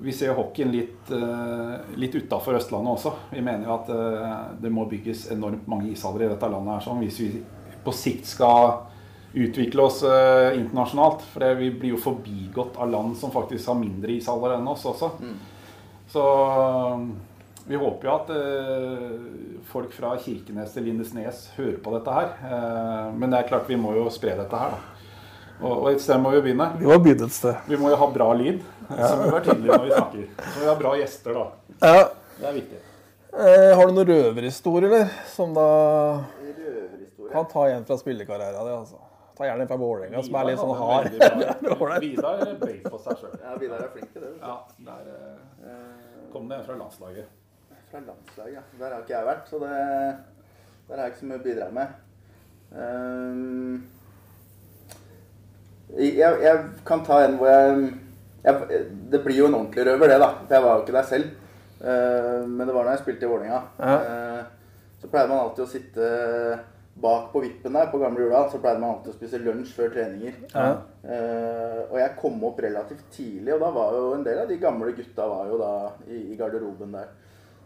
[0.00, 3.12] vi ser hockeyen litt, uh, litt utafor Østlandet også.
[3.34, 6.84] Vi mener jo at eh, det må bygges enormt mange ishaller i dette landet her,
[6.86, 7.30] sånn, hvis vi
[7.84, 8.86] på sikt skal
[9.34, 11.26] utvikle oss eh, internasjonalt.
[11.32, 14.86] For det, vi blir jo forbigått av land som faktisk har mindre ishaller enn oss
[14.88, 15.10] også.
[16.14, 16.22] Så
[17.66, 22.32] vi håper jo at eh, folk fra Kirkenes til Lindesnes hører på dette her.
[22.44, 24.90] Eh, men det er klart vi må jo spre dette her, da.
[25.62, 26.66] Og, og et sted må vi begynne.
[26.80, 27.54] Vi må begynne et sted.
[27.70, 28.58] Vi må jo ha bra lyd.
[28.88, 30.26] Så må vi være tydelige når vi snakker.
[30.42, 31.44] Så må vi ha bra gjester, da.
[31.86, 32.02] Ja.
[32.40, 32.80] Det er viktig.
[33.34, 35.14] Eh, har du noen røverhistorie, eller?
[35.30, 35.68] Som da
[36.42, 37.30] Røverhistorie.
[37.32, 39.00] kan ta en fra spillekarrieren din, altså.
[39.38, 41.08] Ta gjerne en fra Vålerenga, som er litt sånn hard.
[42.04, 43.32] Vidar bøy på seg sjøl.
[43.40, 44.34] Ja, Vidar er flink til det.
[44.42, 44.58] Ja,
[44.90, 45.32] der eh,
[45.64, 47.24] Eh, kom det en fra landslaget.
[47.94, 48.60] Fra landslaget, ja.
[48.78, 49.74] Der har ikke jeg vært, så det,
[50.88, 51.92] der har jeg ikke så mye å bidra med.
[52.74, 53.84] Um,
[55.94, 57.92] jeg, jeg kan ta en hvor jeg,
[58.42, 58.80] jeg
[59.12, 60.30] Det blir jo en ordentlig røver, det, da.
[60.40, 61.30] For jeg var jo ikke der selv.
[61.78, 63.62] Uh, men det var da jeg spilte i Vålerenga.
[63.78, 63.96] Ja.
[64.02, 66.12] Uh, så pleide man alltid å sitte
[66.98, 68.50] bak på vippen der på gamle Jordal.
[68.50, 70.42] Så pleide man alltid å spise lunsj før treninger.
[70.50, 70.70] Ja.
[71.06, 74.58] Uh, og jeg kom opp relativt tidlig, og da var jo en del av de
[74.66, 75.76] gamle gutta var jo da
[76.08, 77.20] i, i garderoben der.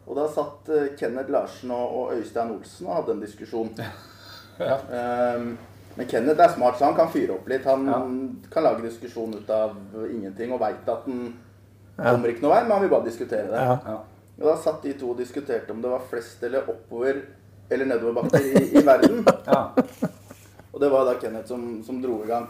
[0.08, 3.74] Og da satt eh, Kenneth Larsen og, Øystein Olsen og hadde en diskusjon.
[3.78, 3.90] Ja.
[4.58, 5.42] Eh,
[5.98, 7.64] Men Kenneth er smart, så han kan fyre opp litt.
[7.66, 7.98] Han Ja.
[8.50, 9.76] kan lage diskusjon ut av
[10.10, 11.32] ingenting og veit at han
[11.96, 13.62] kommer ikke noe vei, men han vil bare diskutere det.
[13.66, 13.76] Ja.
[13.86, 13.96] Ja.
[14.38, 17.20] Og da satt de to og diskuterte om det var flest eller oppover
[17.70, 19.24] eller nedoverbakker i, i verden.
[19.46, 19.62] Ja.
[20.72, 22.46] Og det var da Kenneth som, som dro i gang.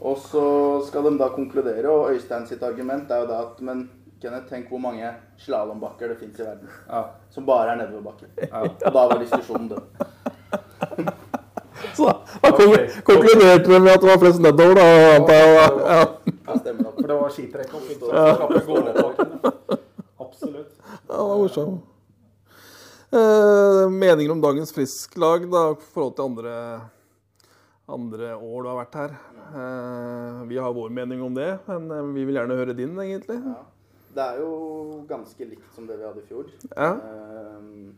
[0.00, 0.44] Og så
[0.88, 3.86] skal de da konkludere, og Øystein sitt argument er jo da at Men
[4.20, 5.08] Kenneth, tenk hvor mange
[5.40, 6.68] slalåmbakker det fins i verden.
[6.88, 7.02] Ja.
[7.32, 8.28] Som bare er nedoverbakker.
[8.50, 8.66] Ja.
[8.68, 9.80] Og da var diskusjonen død.
[11.96, 12.10] Så
[12.42, 12.74] da kon
[13.06, 14.84] konkluderte vi med at det var flest nedover, da.
[14.84, 15.70] jeg.
[15.80, 16.02] Ja.
[16.50, 16.98] Ja, stemmer nok.
[16.98, 17.86] For det var skitrekk opp.
[20.26, 20.76] Absolutt.
[20.84, 21.80] Ja, det var morsomt.
[23.10, 26.54] Eh, meninger om dagens Frisk-lag da, i forhold til andre,
[27.90, 29.18] andre år du har vært her?
[29.50, 33.40] Eh, vi har vår mening om det, men eh, vi vil gjerne høre din, egentlig.
[33.40, 33.62] Ja.
[34.14, 36.46] Det er jo ganske likt som det vi hadde i fjor.
[36.76, 36.92] Ja.
[36.94, 37.92] Ehm,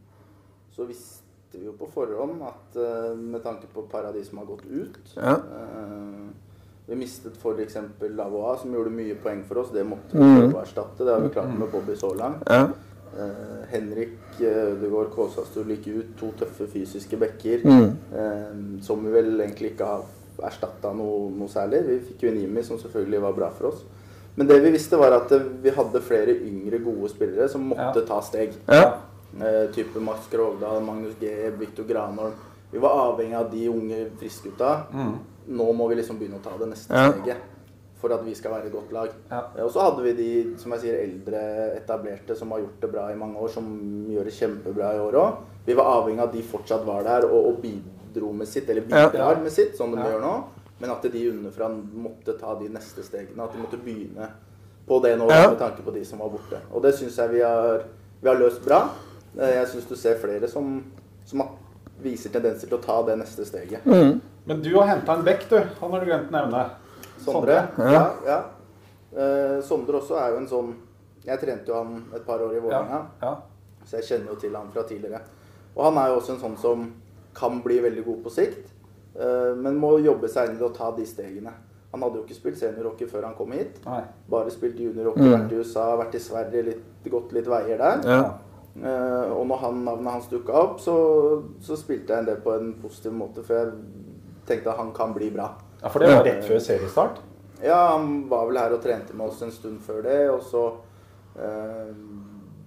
[0.73, 4.23] Så visste vi jo på forhånd at eh, med tanke på et par av de
[4.25, 5.35] som har gått ut Ja.
[5.37, 6.31] eh,
[6.89, 7.77] Vi mistet f.eks.
[8.11, 9.71] Lavoa, som gjorde mye poeng for oss.
[9.71, 10.39] Det måtte vi Mhm.
[10.41, 11.05] prøve å erstatte.
[11.05, 12.43] Det har vi klart med Bobby så langt.
[12.49, 12.69] Ja.
[13.15, 16.17] Uh, Henrik Ødegaard uh, Kåsastur gikk ut.
[16.17, 17.63] To tøffe fysiske bekker.
[17.65, 17.97] Mm.
[18.13, 20.05] Uh, som vi vel egentlig ikke har
[20.43, 21.87] erstatta noe, noe særlig.
[21.87, 23.85] Vi fikk jo en Jimmy, som selvfølgelig var bra for oss.
[24.35, 25.31] Men det vi visste, var at
[25.63, 28.07] vi hadde flere yngre, gode spillere som måtte Ja.
[28.07, 28.53] ta steg.
[28.69, 28.95] Ja.
[29.41, 32.33] Eh, type Max Grovdal, Magnus G, Viktor Granholm.
[32.71, 34.87] Vi var avhengig av de unge friske gutta.
[34.93, 35.19] Mm.
[35.49, 37.13] Nå må vi liksom begynne å ta det neste Ja.
[37.13, 37.37] steget
[38.01, 39.09] for at vi skal være et godt lag.
[39.31, 39.43] Ja.
[39.57, 42.93] Eh, Og så hadde vi de som jeg sier, eldre etablerte som har gjort det
[42.93, 43.65] bra i mange år, som
[44.09, 45.37] gjør det kjempebra i år òg.
[45.67, 48.83] Vi var avhengig av at de fortsatt var der og, og bidro med sitt, eller
[48.89, 49.09] Ja.
[49.09, 50.05] bidrar med sitt, som de Ja.
[50.05, 50.45] gjør nå.
[50.83, 53.45] Men at de underfra måtte ta de neste stegene.
[53.45, 54.29] At de måtte begynne
[54.89, 55.49] på det nå Ja.
[55.53, 56.59] med tanke på de som var borte.
[56.75, 57.85] Og det syns jeg vi har,
[58.21, 58.81] vi har løst bra.
[59.39, 60.83] Eh, Jeg syns du ser flere som,
[61.25, 61.45] som
[62.03, 63.85] viser tendenser til å ta det neste steget.
[63.87, 64.21] Mm.
[64.47, 65.57] Men du har henta en bekk, du.
[65.81, 66.65] Han har du glemt å nevne.
[67.23, 67.61] Sondre.
[67.79, 68.41] Ja, ja.
[69.15, 70.75] Eh, Sondre også er jo en sånn
[71.25, 73.29] Jeg trente jo han et par år i Vålerenga, Ja.
[73.29, 73.37] ja.
[73.87, 75.21] så jeg kjenner jo til han fra tidligere.
[75.77, 76.93] Og han er jo også en sånn som
[77.33, 78.72] kan bli veldig god på sikt,
[79.15, 81.53] men må jobbe seg inn i å ta de stegene.
[81.93, 83.83] Han hadde jo ikke spilt seniorhockey før han kom hit.
[83.85, 84.01] Nei.
[84.31, 85.33] Bare spilt juniorhockey, Mm.
[85.35, 88.01] vært i USA, vært i Sverige, litt, gått litt veier der.
[88.09, 88.23] Ja.
[88.73, 90.95] Uh, og når han, navnet hans dukka opp, så,
[91.61, 93.75] så spilte jeg en del på en positiv måte, for jeg
[94.49, 95.51] tenkte at han kan bli bra.
[95.83, 97.21] ja, for det var rett før seriestart.
[97.63, 100.65] Ja, han var vel her og trente med oss en stund før det, og så
[101.37, 101.93] uh,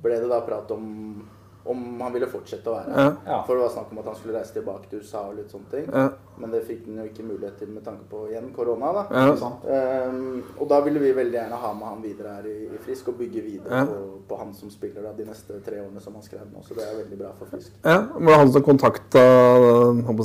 [0.03, 1.25] ble det da prat om
[1.65, 3.13] om han ville fortsette å være her.
[3.25, 3.37] Ja.
[3.47, 5.71] For det var snakk om at han skulle reise tilbake til USA og litt sånne
[5.71, 5.87] ting.
[5.89, 6.03] Ja.
[6.37, 9.03] Men det fikk han jo ikke mulighet til med tanke på igjen korona, da.
[9.09, 9.31] Ja.
[9.33, 9.55] Um.
[9.73, 13.09] Ehm, og da ville vi veldig gjerne ha med han videre her i, i Frisk
[13.13, 13.85] og bygge videre Ja.
[13.89, 16.61] på, på han som spiller da, de neste tre årene som han skrev nå.
[16.67, 17.71] Så det er veldig bra for Frisk.
[17.81, 19.25] Ja, Var det han som kontakta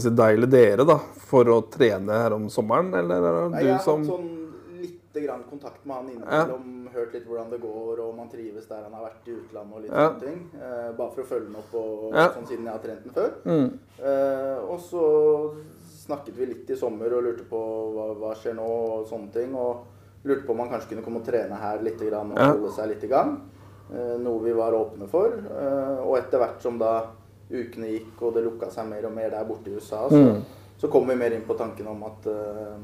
[0.00, 0.98] si, deg eller dere da,
[1.30, 2.92] for å trene her om sommeren?
[3.00, 4.28] Eller er det du som sånn
[5.20, 6.88] lite grann kontakt med han innimellom.
[6.94, 9.74] Hørt litt hvordan det går, og om han trives der han har vært i utlandet
[9.76, 10.08] og litt Ja.
[10.08, 10.50] sånne ting.
[10.60, 12.28] Eh, bare for å følge den opp og, Ja.
[12.28, 13.30] sånn siden jeg har trent den før.
[13.44, 13.78] mm.
[14.02, 15.54] Eh, og så
[16.06, 17.60] snakket vi litt i sommer og lurte på
[17.94, 19.54] hva, hva skjer nå og sånne ting.
[19.54, 19.84] Og
[20.24, 22.52] lurte på om han kanskje kunne komme og trene her litt grann, og Ja.
[22.52, 23.40] holde seg litt i gang.
[23.92, 25.26] Eh, noe vi var åpne for.
[25.32, 27.06] Eh, og etter hvert som da
[27.50, 30.42] ukene gikk og det lukka seg mer og mer der borte i USA, så, Mm.
[30.78, 32.76] så kom vi mer inn på tanken om at eh,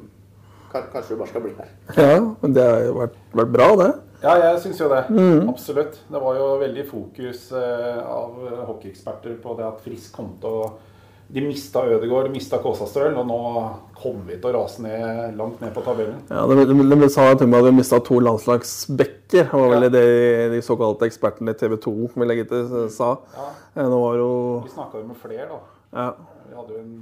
[0.73, 1.71] kanskje vi bare skal bli her.
[1.97, 3.93] Ja, men det har jo vært, vært bra, det.
[4.23, 5.05] Ja, jeg syns jo det.
[5.13, 5.49] Mm.
[5.53, 5.99] Absolutt.
[6.11, 8.37] Det var jo veldig fokus eh, av
[8.71, 10.69] hockeyeksperter på det at Frisk kom til å
[11.29, 13.39] De mista Ødegaard, de mista Kåsastøl, og nå
[13.99, 16.21] kommer vi til å rase ned langt ned på tabellen.
[16.31, 19.49] Ja, De, de, de sa at de hadde vi mista to landslagsbekker.
[19.51, 19.89] Det var vel Ja.
[19.91, 20.05] det
[20.55, 23.17] de såkalte ekspertene i TV 2 vil legge til, sa.
[23.35, 24.29] Ja, Eh, Nå var jo
[24.65, 25.59] Vi snakka jo med flere, da.
[25.99, 26.13] ja.
[26.49, 26.95] Vi hadde jo en,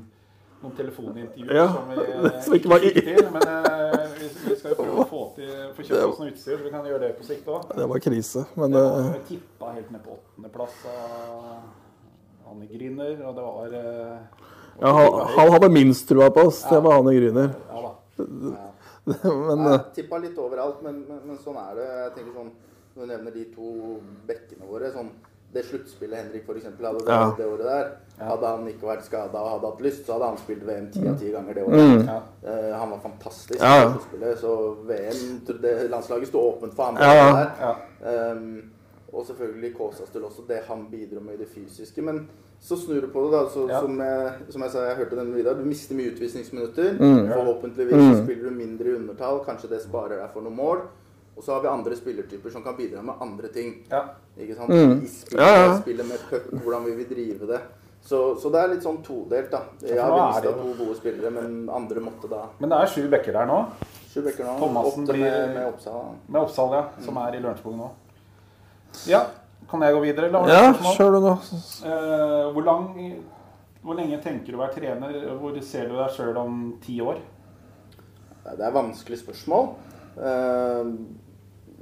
[0.64, 3.28] noen telefonintervjuer Ja, som vi eh, som ikke var- fikk til.
[3.36, 6.56] Men uh, vi, vi skal jo prøve å få, til, få kjøpt oss noe utstyr,
[6.58, 7.70] så vi kan gjøre det på sikt òg.
[7.78, 8.44] Det var krise.
[8.58, 13.78] Men Det var Vi tippa helt ned på åttendeplass av Anne Griner, og det var
[13.78, 14.44] uh,
[14.80, 16.64] ja, han, han hadde minst trua på oss.
[16.66, 17.52] Det var Anne Grüner.
[17.70, 17.92] Ja.
[18.24, 18.70] Ja.
[19.04, 21.86] Men Jeg eh, tippa litt overalt, men, men, men sånn er det.
[22.06, 22.52] Jeg tenker sånn,
[22.94, 23.72] Når du nevner de to
[24.28, 25.10] bekkene våre sånn,
[25.54, 27.32] Det sluttspillet Henrik for eksempel, hadde Ja.
[27.38, 27.90] det året der
[28.26, 31.02] Hadde han ikke vært skada og hadde hatt lyst, så hadde han spilt VM ti
[31.08, 31.78] av ti ganger det året.
[31.78, 32.06] mm.
[32.06, 32.20] Ja.
[32.46, 36.96] Uh, han var fantastisk Ja, i sluttspillet, så VM det, Landslaget sto åpent for ham.
[36.96, 37.74] Ja, ja.
[38.02, 38.32] Der.
[38.32, 38.70] Um,
[39.12, 42.02] og selvfølgelig Kåsastøl også, det han bidro med i det fysiske.
[42.02, 42.28] Men
[42.60, 43.48] så snur du på det, da.
[43.48, 43.80] Så, Ja.
[43.80, 46.92] som, jeg, som jeg sa, jeg hørte den videre, du mister mye utvisningsminutter.
[46.98, 47.28] Mm.
[47.32, 48.24] Forhåpentligvis Mm.
[48.24, 49.44] spiller du mindre i undertall.
[49.44, 50.78] Kanskje det sparer deg for noen mål.
[51.36, 53.72] Og så har vi andre spillertyper som kan bidra med andre ting.
[53.90, 54.04] Ja.
[54.38, 54.70] Ikke sant?
[54.70, 55.00] Mm.
[55.02, 55.72] I spillet, Ja, ja.
[55.80, 57.60] spillet med puck, hvordan vi vil drive det.
[58.04, 59.62] Så, så det er litt sånn todelt, da.
[59.80, 63.32] vi er mista to gode spillere, men andre måtte da Men det er sju bekker
[63.32, 63.62] der nå,
[64.12, 64.58] Sju bekker nå.
[64.60, 66.10] Thomassen blir- med, med Oppsal.
[66.28, 67.88] med Oppsal, ja, som er i Lørenskog nå.
[69.08, 69.22] Ja,
[69.70, 70.38] kan jeg gå videre, eller?
[70.38, 71.32] har Ja, kjør du nå.
[71.88, 73.24] Eh, hvor, lang,
[73.82, 75.16] hvor lenge tenker du å være trener?
[75.40, 77.18] Hvor ser du deg sjøl om ti år?
[78.44, 79.70] Det er vanskelig spørsmål.
[80.20, 80.92] Eh,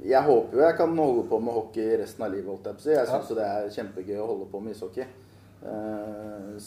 [0.03, 2.65] Jeg håper jo jeg kan holde på med hockey resten av livet.
[2.85, 5.05] Jeg syns jo det er kjempegøy å holde på med ishockey.
[5.63, 6.57] Eh,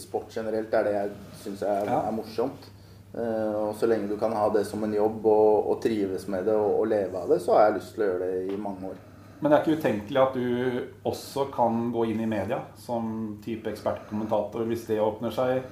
[0.00, 1.10] Sport generelt er det jeg
[1.42, 2.70] syns er, er morsomt.
[3.16, 6.48] Eh, Og så lenge du kan ha det som en jobb og, og trives med
[6.48, 8.60] det og, og leve av det, så har jeg lyst til å gjøre det i
[8.60, 9.02] mange år.
[9.40, 13.68] Men det er ikke utenkelig at du også kan gå inn i media som type
[13.68, 15.66] ekspertkommentator hvis det åpner seg?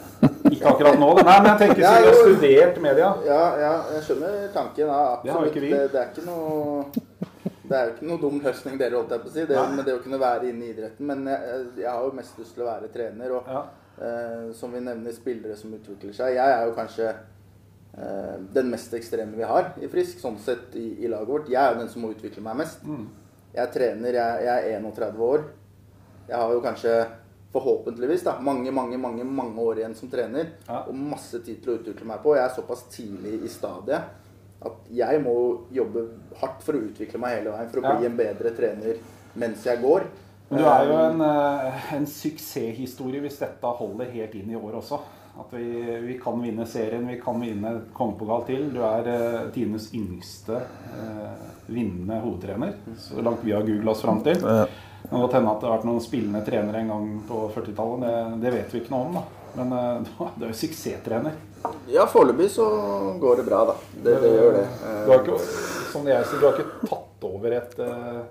[0.52, 1.22] Ikke akkurat nå, da.
[1.26, 3.08] Nei, men jeg tenker Ja, siden du har studert media.
[3.26, 4.86] Ja, ja jeg skjønner tanken.
[4.86, 5.56] Ja, Det absolutt.
[5.64, 5.72] vi.
[5.72, 6.84] Det, det er ikke noe
[7.72, 9.86] det er jo ikke noe dum løsning dere holdt jeg på å si, det, med
[9.88, 11.06] det å kunne være inne i idretten.
[11.08, 13.32] Men jeg, jeg har jo mest lyst til å være trener.
[13.38, 13.62] Og Ja.
[14.02, 16.34] eh, som vi nevner, spillere som utvikler seg.
[16.36, 20.84] Jeg er jo kanskje eh, den mest ekstreme vi har i Frisk, sånn sett i,
[21.04, 21.48] i laget vårt.
[21.48, 22.84] Jeg er jo den som må utvikle meg mest.
[22.84, 23.08] Mm.
[23.54, 25.48] Jeg er trener, jeg, jeg er 31 år.
[26.28, 26.94] Jeg har jo kanskje
[27.52, 30.54] forhåpentligvis da, mange, mange, mange, mange år igjen som trener.
[30.68, 30.82] Ja.
[30.88, 32.36] Og masse tid til å utvikle meg på.
[32.36, 34.18] Jeg er såpass tidlig i stadiet
[34.62, 35.34] at jeg må
[35.74, 36.04] jobbe
[36.38, 37.70] hardt for å utvikle meg hele veien.
[37.70, 37.96] For å Ja.
[37.96, 38.96] bli en bedre trener
[39.34, 40.06] mens jeg går.
[40.50, 44.78] Men du er jo en, eh, en suksesshistorie hvis dette holder helt inn i år
[44.80, 45.00] også.
[45.40, 45.64] At vi,
[46.06, 48.70] vi kan vinne serien, vi kan vinne kongepokal til.
[48.70, 54.20] Du er uh, tidenes yngste eh, vinnende hovedtrener, så langt vi har googla oss fram
[54.22, 54.36] til.
[54.44, 54.66] Ja.
[55.02, 58.02] Det kan godt hende at det har vært noen spillende trenere en gang på 40-tallet.
[58.06, 59.24] Det, det vet vi ikke noe om, da.
[59.58, 61.34] Men eh, du er jo suksesstrener.
[61.92, 62.64] Ja, foreløpig så
[63.22, 63.74] går det bra, da.
[64.02, 64.66] Det, det gjør det.
[65.06, 65.40] Du har ikke,
[65.92, 68.22] som jeg sier, du har ikke tatt over et, eh,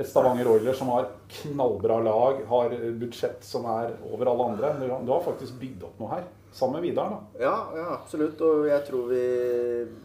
[0.00, 4.72] et Stavanger Oilers som har knallbra lag, har budsjett som er over alle andre.
[4.80, 7.12] Du, har- du har faktisk bygd opp noe her, sammen med Vidar.
[7.12, 7.44] da.
[7.44, 8.40] Ja, ja, absolutt.
[8.42, 9.22] Og jeg tror vi,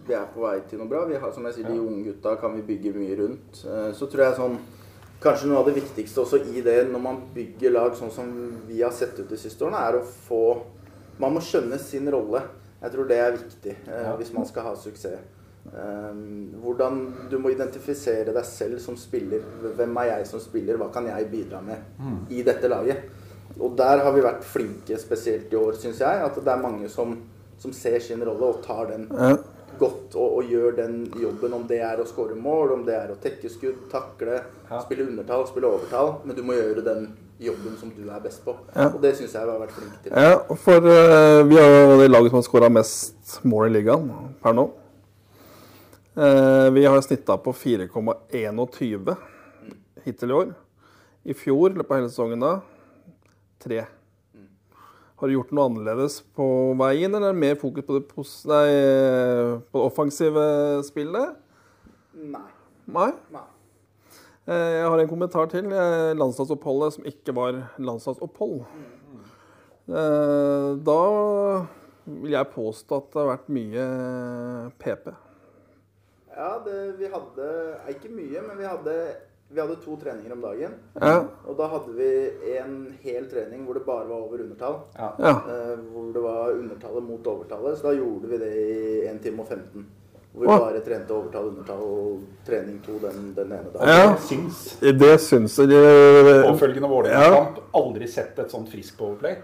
[0.10, 1.05] vi er på vei til noe bra.
[1.10, 3.64] Vi har, som jeg sier, De unge gutta kan vi bygge mye rundt.
[3.66, 4.60] Eh, Så tror jeg sånn
[5.20, 8.30] Kanskje noe av det viktigste også i det når man bygger lag sånn som
[8.70, 10.43] vi har sett ut de siste årene, er å få
[11.20, 12.39] Man må skjønne sin rolle.
[12.80, 15.20] Jeg tror det er viktig eh, hvis man skal ha suksess.
[15.70, 19.43] Um, hvordan Du må identifisere deg selv som spiller.
[19.76, 20.80] Hvem er jeg som spiller?
[20.80, 23.03] Hva kan jeg bidra med i dette laget?
[23.59, 26.24] Og der har vi vært flinke, spesielt i år, syns jeg.
[26.24, 27.17] At det er mange som,
[27.59, 29.36] som ser sin rolle og tar den Ja.
[29.80, 31.55] Godt og, og gjør den jobben.
[31.55, 34.82] Om det er å skåre mål, om det er å tekke skudd, takle, Ja.
[34.84, 36.19] spille undertall, spille overtall.
[36.25, 37.07] Men du må gjøre den
[37.39, 38.55] jobben som du er best på.
[38.75, 38.89] Ja.
[38.89, 40.11] Og det syns jeg vi har vært flinke til.
[40.13, 44.09] Ja, for uh, vi har jo det laget som har skåra mest mål i ligaen
[44.43, 44.69] per nå.
[46.19, 49.15] Uh, vi har snitta på 4,21
[50.03, 50.51] hittil i år.
[51.23, 52.57] I fjor, eller på hele sesongen da,
[53.63, 53.86] 3.
[55.20, 56.45] Har du gjort noe annerledes på
[56.80, 58.05] veien, eller er det mer fokus på det,
[58.47, 60.43] nei, på det offensive
[60.88, 61.36] spillet?
[62.15, 62.45] Nei.
[62.88, 63.09] Nei.
[63.36, 63.43] Nei.
[64.47, 65.67] Eh, Jeg har en kommentar til.
[65.76, 68.63] eh, Landslagsoppholdet som ikke var landslagsopphold.
[69.89, 71.01] Eh, Da
[72.09, 73.84] vil jeg påstå at det har vært mye
[74.80, 75.11] PP.
[76.39, 77.45] Ja, det, vi hadde
[77.86, 78.95] eh, Ikke mye, men vi hadde,
[79.50, 80.74] vi hadde to treninger om dagen.
[81.02, 81.14] Ja.
[81.50, 82.10] Og da hadde vi
[82.60, 84.76] en hel trening hvor det bare var over undertall.
[84.93, 85.08] Ja.
[85.18, 85.32] ja.
[85.50, 87.80] Eh, hvor det var undertallet mot overtallet.
[87.80, 89.88] Så da gjorde vi det i 1 time og 15.
[90.30, 93.89] Hvor vi bare trente overtall, undertall og trening to den, den ene dagen.
[93.89, 94.12] Ja.
[94.22, 99.39] Syns Det syns jeg det, påfølgende Vålerenga-kamp aldri sett et sånt friskt overplay.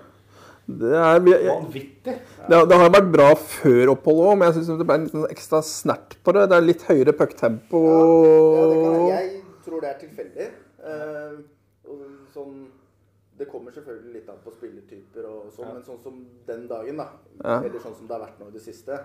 [0.66, 2.14] det er Vanvittig.
[2.50, 5.26] det, det har vært bra før oppholdet òg, men jeg syns det ble en liten
[5.34, 6.46] ekstra snert på det.
[6.54, 7.82] Det er litt høyere pucktempo.
[7.90, 9.35] Ja, det kan, jeg
[9.86, 10.48] det er tilfeldig.
[10.90, 11.38] Eh,
[11.86, 12.02] og
[12.34, 12.66] sånn,
[13.38, 15.74] det kommer selvfølgelig litt an på spillertyper, og sånn, Ja.
[15.76, 17.10] men sånn som den dagen, da,
[17.44, 17.60] Ja.
[17.62, 19.00] eller sånn som det har vært nå i det siste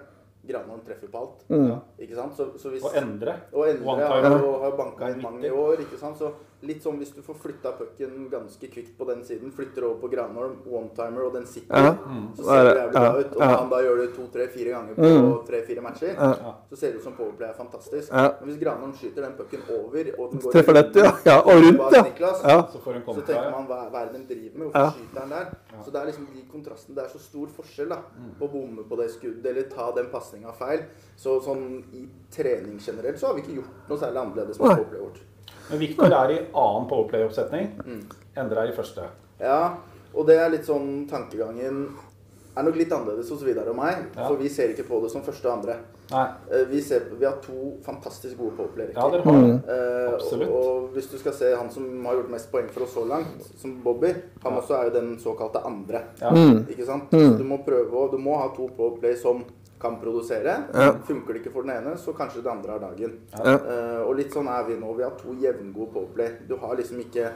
[0.47, 1.43] Granholm treffer på alt.
[1.51, 1.81] Mm.
[1.99, 2.33] Ikke sant?
[2.35, 3.35] Så, så hvis, Og endre.
[3.53, 4.23] Og Endre One har
[4.63, 5.77] har banka inn mange i år.
[5.85, 6.17] ikke sant?
[6.17, 6.33] Så
[6.63, 10.11] litt sånn hvis du får flytta pucken ganske kvikt på den siden, flytter over på
[10.13, 11.95] Granholm, one-timer, og den sitter, Ja.
[12.37, 13.33] så ser det jævlig bra ut.
[13.37, 13.47] Og ja.
[13.51, 15.47] når han da gjør det to-tre-fire ganger på Mm.
[15.47, 16.55] tre-fire matcher, Ja.
[16.71, 18.13] så ser det ut som powerplay er fantastisk.
[18.13, 18.35] Ja.
[18.41, 21.13] Men hvis Granholm skyter den pucken over, og den går Treffer lett, ja.
[21.25, 21.39] ja.
[21.41, 22.03] Og rundt, ja.
[22.03, 22.63] Niklas, ja.
[22.73, 24.71] Så så tenker man hva, er det de driver med?
[24.75, 24.81] Ja.
[24.81, 25.47] Hvorfor skyter han der?
[25.85, 26.95] Så det er liksom de kontrastene.
[26.95, 27.99] Det er så stor forskjell da,
[28.39, 30.85] på å bomme på det skuddet eller ta den pasninga feil.
[31.17, 35.01] Så sånn i trening generelt så har vi ikke gjort noe særlig annerledes med Powerplay
[35.01, 35.21] vårt.
[35.71, 37.71] Men Victor er i annen powerplay-oppsetning.
[37.87, 38.03] Mm.
[38.43, 39.07] Endre er i første.
[39.41, 39.77] Ja,
[40.11, 41.85] og det er litt sånn tankegangen
[42.57, 44.07] er nok litt annerledes hos Vidar og meg.
[44.17, 44.27] Ja.
[44.27, 45.77] For vi ser ikke på det som første og andre.
[46.11, 48.95] Eh, Vi, ser, vi har to fantastisk gode powerplayere.
[48.97, 49.45] Ja, dere har.
[49.71, 50.41] Eh.
[50.41, 53.05] Og, og hvis du skal se han som har gjort mest poeng for oss så
[53.07, 54.11] langt, som Bobby,
[54.43, 56.03] han også er jo den såkalte andre.
[56.21, 56.33] Ja.
[56.67, 57.13] Ikke sant?
[57.15, 57.39] Mm.
[57.39, 59.45] du må prøve å Du må ha to powerplay som
[59.81, 60.57] kan produsere.
[60.75, 60.91] Ja.
[61.09, 63.15] Funker det ikke for den ene, så kanskje det andre har dagen.
[63.33, 63.55] Ja.
[63.55, 64.93] Uh, og litt sånn er vi nå.
[64.99, 66.35] Vi har to jevngode powerplay.
[66.49, 67.31] Du har liksom ikke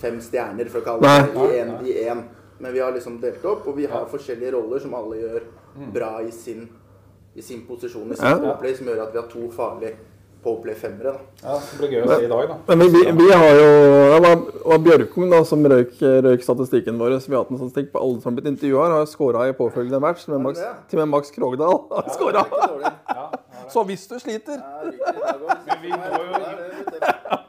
[0.00, 2.22] fem stjerner, for å kalle det i én i én.
[2.58, 5.46] Men vi har liksom delt opp, og vi har forskjellige roller som alle gjør
[5.92, 6.68] bra i sin,
[7.34, 8.38] i sin posisjon i sin Ja.
[8.38, 9.96] powerplay, som gjør at vi har to farlige
[10.44, 11.12] powerplay-femmere.
[11.14, 11.18] da.
[11.42, 12.56] Ja, det blir gøy å se i dag, da.
[12.68, 13.68] Men vi, vi, vi har jo
[14.14, 15.96] Det var, var Bjørkung da, som røyk,
[16.28, 17.16] røyk statistikken vår.
[17.20, 18.90] Så vi har hatt en statistikk på alle som har blitt intervjua.
[18.98, 20.24] Har skåra i påfølgende match.
[20.28, 22.44] Til og med Max, til og med Max Krogdal har skåra.
[22.44, 22.84] er.
[22.84, 24.82] Ja, ja, Så hvis du sliter Ja.
[25.66, 26.60] Men vi må jo- er.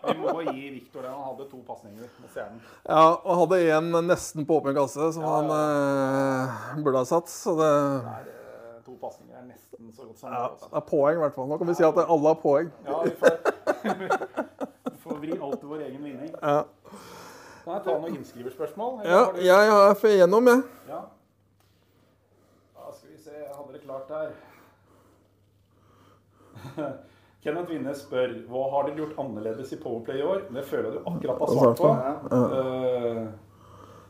[0.05, 1.09] Vi må gi Viktor det.
[1.11, 2.59] Han hadde to pasninger med stjernen.
[2.87, 7.27] Ja, og hadde en nesten på åpen kasse som han eh, burde ha satt.
[7.31, 7.71] Så det,
[8.05, 9.64] Nei, det- to pasninger er nesten
[10.23, 10.69] ja, det.
[10.71, 11.47] det er poeng, i hvert fall.
[11.49, 12.71] Nå kan vi si at alle har poeng.
[12.87, 13.31] Ja, vi får,
[13.83, 14.07] vi
[15.03, 16.31] får vri alt til vår egen vinning.
[16.41, 16.63] Ja,
[17.65, 18.99] Kan jeg ta noen innskriverspørsmål?
[19.09, 20.63] ja du- jeg har fått igjennom, jeg.
[20.89, 20.99] Ja.
[22.75, 24.29] Da skal vi se, jeg hadde det klart her.
[27.45, 30.45] Kenneth Winne spør hva har dere gjort annerledes i Powerplay i år.
[30.53, 31.89] Det føler jeg du akkurat har svart på.
[32.37, 33.25] Eh,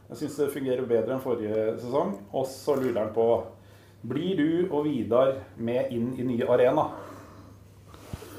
[0.09, 2.11] Jeg syns det fungerer bedre enn forrige sesong.
[2.37, 3.25] Og så lurer han på
[4.09, 6.89] blir du og Vidar med inn i nye arena?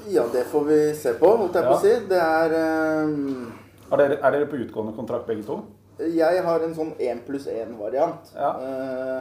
[0.07, 1.95] Ja, det får vi se på, holdt jeg på å si.
[2.07, 2.53] Det er
[3.03, 3.49] um...
[3.91, 5.61] Er dere, er dere på utgående kontrakt begge to?
[5.97, 8.31] Jeg har en sånn én pluss én-variant.
[8.35, 8.53] Ja.
[8.61, 9.19] Uh,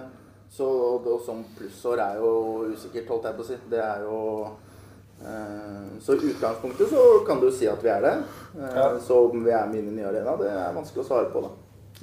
[0.52, 2.32] så og, og sånn plussår er jo
[2.70, 3.58] usikkert, holdt jeg på å si.
[3.72, 8.16] Det er jo uh, Så i utgangspunktet så kan du si at vi er det.
[8.54, 8.88] Uh, Ja.
[9.02, 11.42] Så om vi er med inn i nye arena, det er vanskelig å svare på,
[11.46, 11.54] da.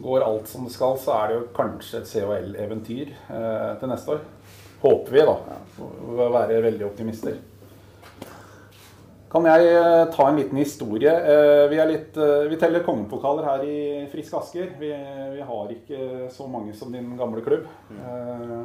[0.02, 4.16] Går alt som det skal, så er det jo kanskje et CHL-eventyr eh, til neste
[4.16, 4.24] år.
[4.82, 5.36] Håper vi, da.
[5.86, 7.36] Å være veldig optimister.
[9.34, 11.10] Kan jeg eh, ta en liten historie?
[11.14, 13.78] Eh, vi, er litt, eh, vi teller kongepokaler her i
[14.12, 14.74] Frisk Asker.
[14.82, 14.90] Vi,
[15.38, 17.66] vi har ikke så mange som din gamle klubb.
[17.94, 18.58] Eh,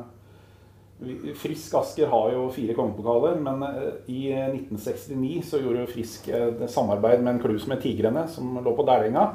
[1.04, 3.62] vi- Frisk Asker har jo fire kongepokaler, men
[4.10, 8.74] i 1969 så gjorde Frisk et samarbeid med en klubb som het Tigrene, som lå
[8.76, 9.28] på Dælinga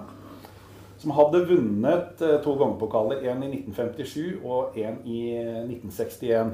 [1.03, 3.25] som hadde vunnet eh, to kongepokaler.
[3.27, 6.53] En i 1957 og en i eh, 1961.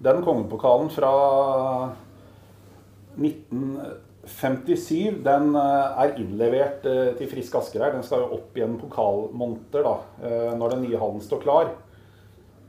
[0.00, 1.12] Den kongepokalen fra
[3.20, 7.84] 1957 den eh, er innlevert eh, til Frisk Asker.
[7.92, 9.96] Den skal jo opp i en pokalmonter da,
[10.56, 11.74] når den nye hallen står klar.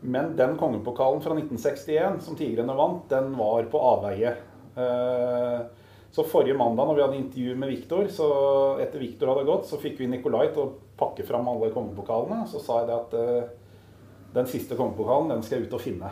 [0.01, 4.31] Men den kongepokalen fra 1961 som Tigrene vant, den var på avveie.
[6.11, 8.27] Så forrige mandag når vi hadde intervju med Viktor, så
[8.83, 12.43] etter Viktor hadde gått, så fikk vi Nikolai til å pakke fram alle kongepokalene.
[12.51, 13.53] Så sa jeg det at uh,
[14.35, 16.11] den siste kongepokalen, den skal jeg ut og finne.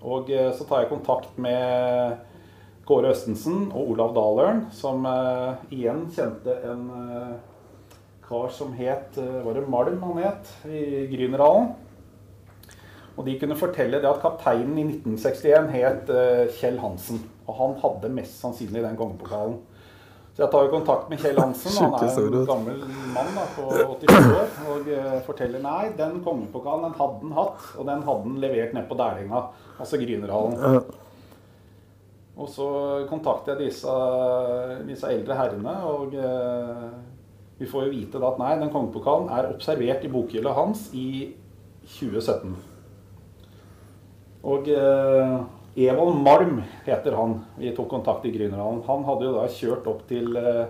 [0.00, 2.24] Og uh, så tar jeg kontakt med
[2.88, 6.88] Kåre Østensen og Olav Dahløren, som uh, igjen kjente en
[8.26, 10.48] kar som het Var det Malm han het?
[10.66, 11.74] I Grünerhallen.
[13.16, 17.22] Og de kunne fortelle det at kapteinen i 1961 het eh, Kjell Hansen.
[17.46, 19.56] Og han hadde mest sannsynlig den kongepokalen.
[20.36, 21.72] Så jeg tar jo kontakt med Kjell Hansen.
[21.80, 22.82] Han er en gammel
[23.14, 24.52] mann da, på 87 år.
[24.74, 27.64] Og eh, forteller nei, den kongepokalen den hadde han hatt.
[27.78, 29.42] Og den hadde han levert ned på Dælinga,
[29.80, 30.84] altså Grünerhallen.
[32.36, 32.68] Og så
[33.08, 33.96] kontakter jeg disse,
[34.84, 36.88] disse eldre herrene, og eh,
[37.56, 41.32] vi får jo vite da at nei, den kongepokalen er observert i bokhylla hans i
[41.96, 42.75] 2017.
[44.46, 45.36] Og eh,
[45.88, 47.40] Evald Malm heter han.
[47.58, 48.84] Vi tok kontakt i Grünerhallen.
[48.86, 50.64] Han hadde jo da kjørt opp til, eh,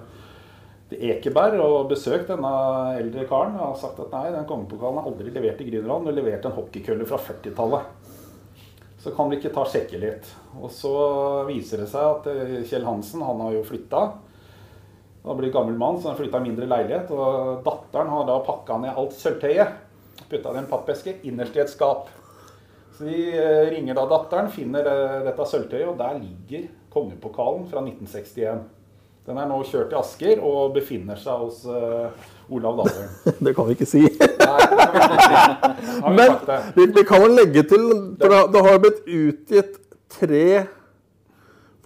[0.91, 2.53] til Ekeberg og besøkt denne
[2.97, 6.09] eldre karen og sagt at nei, den kongepokalen er aldri levert i Grünerhallen.
[6.09, 7.93] Du har levert en hockeykølle fra 40-tallet.
[9.05, 10.33] Så kan vi ikke ta sjekke litt.
[10.59, 10.97] Og så
[11.47, 14.07] viser det seg at eh, Kjell Hansen han har jo flytta.
[15.27, 17.13] Han blir gammel mann, så han flytta i mindre leilighet.
[17.13, 19.83] Og datteren har da pakka ned alt sølvtøyet.
[20.27, 22.09] Putta det i en pappeske innerst i et skap.
[22.97, 24.87] Så vi eh, ringer da datteren, finner
[25.27, 26.63] dette sølvtøyet, og der ligger
[26.95, 28.63] kongepokalen fra 1961.
[29.27, 33.11] Den er nå kjørt til Asker og befinner seg hos eh, Olav Dahløen.
[33.45, 34.05] Det kan vi ikke si.
[34.07, 34.63] Nei,
[36.15, 36.37] Men
[36.77, 37.83] vi, vi kan vel legge til
[38.21, 39.73] For det, det har blitt utgitt
[40.17, 40.47] tre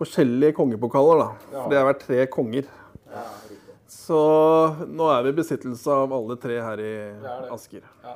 [0.01, 1.29] forskjellige kongepokaler, da.
[1.51, 1.63] Ja.
[1.63, 2.69] For det har vært tre konger.
[3.11, 3.25] Ja,
[3.91, 4.21] Så
[4.89, 7.49] nå er vi i besittelse av alle tre her i det det.
[7.57, 7.83] Asker.
[8.05, 8.15] Ja.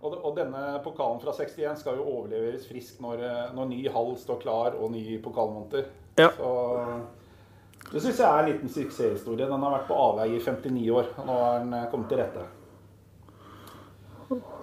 [0.00, 4.14] Og, og denne pokalen fra 61 skal jo overleveres frisk når, eh, når ny hall
[4.16, 5.90] står klar og ny pokalmonter.
[6.16, 6.30] Ja.
[6.36, 6.52] Så
[7.90, 9.48] det syns jeg er en liten suksesshistorie.
[9.50, 12.22] Den har vært på avveie i 59 år, og nå er den eh, kommet til
[12.22, 12.46] rette.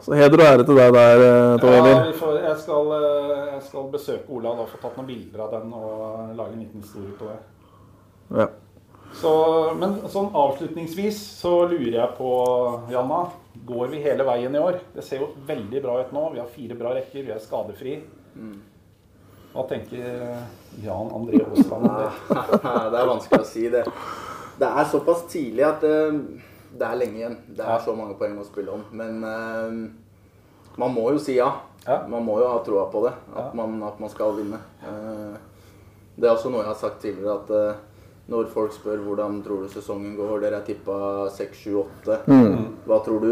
[0.01, 2.93] Så heder og ære til deg der, eh, Tor Ja, får, jeg, skal,
[3.53, 6.85] jeg skal besøke Ola og få tatt noen bilder av den og lage en liten
[6.85, 7.37] historie på det.
[8.41, 8.47] Ja.
[9.15, 9.31] Så,
[9.79, 12.31] men sånn avslutningsvis så lurer jeg på,
[12.91, 13.27] Janna.
[13.67, 14.79] Går vi hele veien i år?
[14.93, 16.27] Det ser jo veldig bra ut nå.
[16.35, 17.95] Vi har fire bra rekker, vi er skadefri.
[19.53, 19.97] Hva tenker
[20.83, 22.09] Jan André Aasland om det?
[22.93, 23.83] det er vanskelig å si det.
[24.57, 26.19] Det er såpass tidlig at eh,
[26.77, 27.37] det er lenge igjen.
[27.57, 28.85] Det er så mange poeng å spille om.
[28.97, 29.75] Men eh,
[30.77, 31.51] man må jo si ja.
[31.87, 33.13] Man må jo ha troa på det.
[33.33, 34.59] At, man, at man skal vinne.
[34.85, 35.37] Eh,
[36.17, 37.86] det er også noe jeg har sagt tidligere, at
[38.27, 40.97] når folk spør hvordan tror du sesongen går, dere er tippa
[41.31, 42.17] 6, 7, 8,
[42.89, 43.31] hva tror du?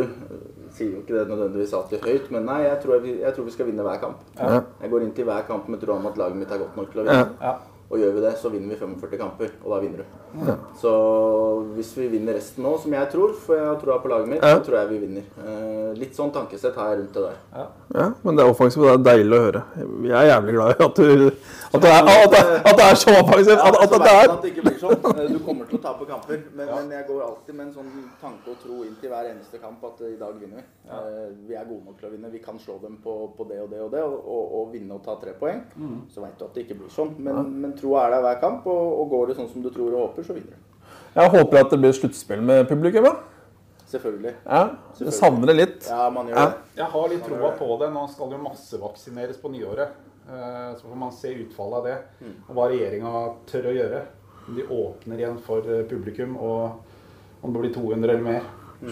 [0.75, 3.55] Sier jo ikke det nødvendigvis alltid høyt, men nei, jeg tror, jeg, jeg tror vi
[3.55, 4.23] skal vinne hver kamp.
[4.39, 4.61] Ja.
[4.81, 6.91] Jeg går inn til hver kamp med troa om at laget mitt er godt nok
[6.91, 7.27] til å vinne.
[7.41, 7.57] Ja.
[7.85, 7.91] Ja.
[7.95, 10.05] Og gjør vi det, så vinner vi 45 kamper, og da vinner du.
[10.81, 10.91] Så
[11.75, 14.41] hvis vi vinner resten nå, som jeg tror, for jeg har troa på laget mitt,
[14.43, 14.55] Ja.
[14.57, 15.23] så tror jeg vi vinner.
[15.37, 17.37] Eh, litt sånn tankesett har jeg rundt det der.
[17.53, 17.65] Ja.
[17.95, 19.61] Ja, men det er offensivt, og det er deilig å høre.
[20.03, 21.31] Jeg er jævlig glad i at du
[21.75, 23.59] At det er, at det, at det er så offensivt.
[23.59, 24.99] At, at så det er at det ikke blir sånn.
[25.21, 27.91] Eh, Du kommer til å tape kamper, men, men jeg går alltid med en sånn
[28.25, 30.65] tanke og tro inn til hver eneste kamp at eh, i dag vinner vi.
[30.89, 32.31] Eh, Vi er gode nok til å vinne.
[32.33, 34.97] Vi kan slå dem på, på det og det og det, og, og, og vinne
[34.97, 35.61] og ta tre poeng.
[36.09, 37.13] Så veit du at det ikke blir sånn.
[37.21, 39.93] Men, men troa er der hver kamp, og, og går det sånn som du tror
[39.93, 40.91] og håper, så vinner du.
[41.15, 43.05] Jeg håper at det blir sluttspill med publikum.
[43.07, 43.15] Ja.
[43.85, 44.31] Selvfølgelig.
[44.49, 44.61] Ja,
[44.99, 45.85] jeg savner det litt.
[45.87, 46.45] Ja, man gjør Ja.
[46.49, 46.79] det.
[46.81, 47.91] Jeg har litt troa på det.
[47.93, 49.93] Nå skal det jo massevaksineres på nyåret.
[50.25, 51.97] Eh, Så får man se utfallet av det,
[52.49, 53.11] og hva regjeringa
[53.45, 53.99] tør å gjøre.
[54.57, 56.81] De åpner igjen for publikum, og
[57.45, 58.43] om det blir 200 eller mer.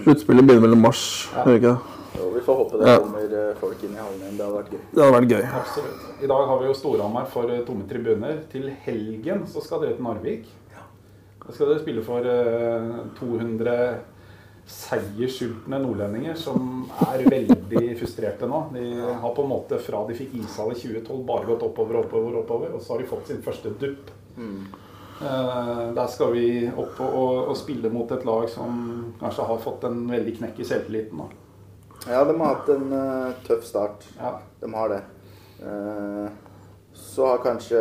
[0.03, 1.03] Sluttspillet begynner vel i mars.
[1.35, 1.43] Ja.
[1.49, 1.99] gjør ikke det?
[2.13, 2.97] Jo, vi får håpe det Ja.
[3.01, 4.37] kommer eh, folk inn i hallen igjen.
[4.37, 4.81] Det hadde vært gøy.
[4.93, 5.45] Det hadde vært gøy.
[5.59, 6.01] Absolutt.
[6.23, 8.39] I dag har vi jo Storhamar for eh, tomme tribuner.
[8.51, 10.45] Til helgen så skal dere til Narvik.
[11.43, 13.77] Da skal dere spille for eh, 200
[14.73, 18.61] seierssultne nordlendinger som er veldig frustrerte nå.
[18.73, 18.85] De
[19.19, 22.71] har på en måte fra de fikk ishall i 2012 bare gått oppover, oppover, oppover.
[22.77, 24.13] Og så har de fått sin første dupp.
[24.37, 24.79] Eh,
[25.95, 29.83] der skal vi opp og, og, og spille mot et lag som kanskje har fått
[29.89, 31.23] en veldig knekk i selvtilliten.
[31.23, 31.27] Da.
[32.11, 34.03] Ja, de har hatt en uh, tøff start.
[34.19, 34.33] Ja.
[34.59, 35.01] De har det.
[35.63, 36.27] Uh,
[36.93, 37.79] så har kanskje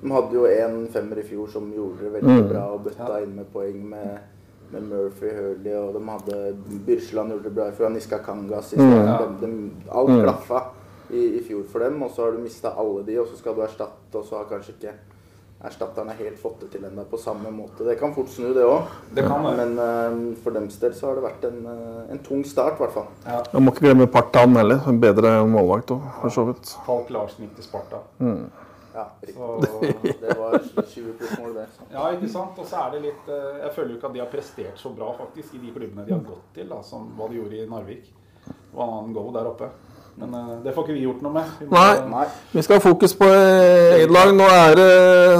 [0.00, 2.48] De hadde jo en femmer i fjor som gjorde det veldig Mm.
[2.48, 4.18] bra og bøtta inn med poeng med,
[4.72, 6.38] med Murphy Hurley, og de hadde
[6.86, 9.36] Byrsland gjorde det bra fra Niska Kangas i starten.
[9.42, 10.22] De, de, alt Mm.
[10.22, 10.62] klaffa
[11.10, 13.54] i, i fjor for dem, og så har du mista alle de, og så skal
[13.54, 14.94] du erstatte, og så har kanskje ikke
[15.64, 17.84] erstatterne helt fått det til ennå på samme måte.
[17.84, 18.88] Det kan fort snu, det òg.
[19.16, 19.44] Det kan.
[19.58, 22.84] Men uh, for dems del så har det vært en, uh, en tung start, i
[22.84, 23.10] hvert fall.
[23.26, 23.42] Ja.
[23.52, 24.80] Jeg må ikke glemme Partan heller.
[24.88, 26.74] En bedre målvakt òg, for så vidt.
[26.88, 28.04] Falk Larsen gikk til Sparta.
[28.94, 30.16] Ja, riktig.
[30.20, 31.66] Det var 20 pluss mål, det.
[31.76, 31.82] Så.
[31.92, 32.58] Ja, ikke sant.
[32.58, 34.90] Og så er det litt eh, Jeg føler jo ikke at de har prestert så
[34.94, 37.68] bra faktisk i de klubbene de har gått til, da, som hva de gjorde i
[37.70, 38.10] Narvik.
[38.46, 39.70] Det var en annen go der oppe.
[40.20, 41.52] Men eh, det får ikke vi gjort noe med.
[41.60, 42.08] Vi må, Nei.
[42.10, 42.24] Nei.
[42.52, 44.32] Vi skal ha fokus på eh, eget lag.
[44.36, 44.90] Nå er det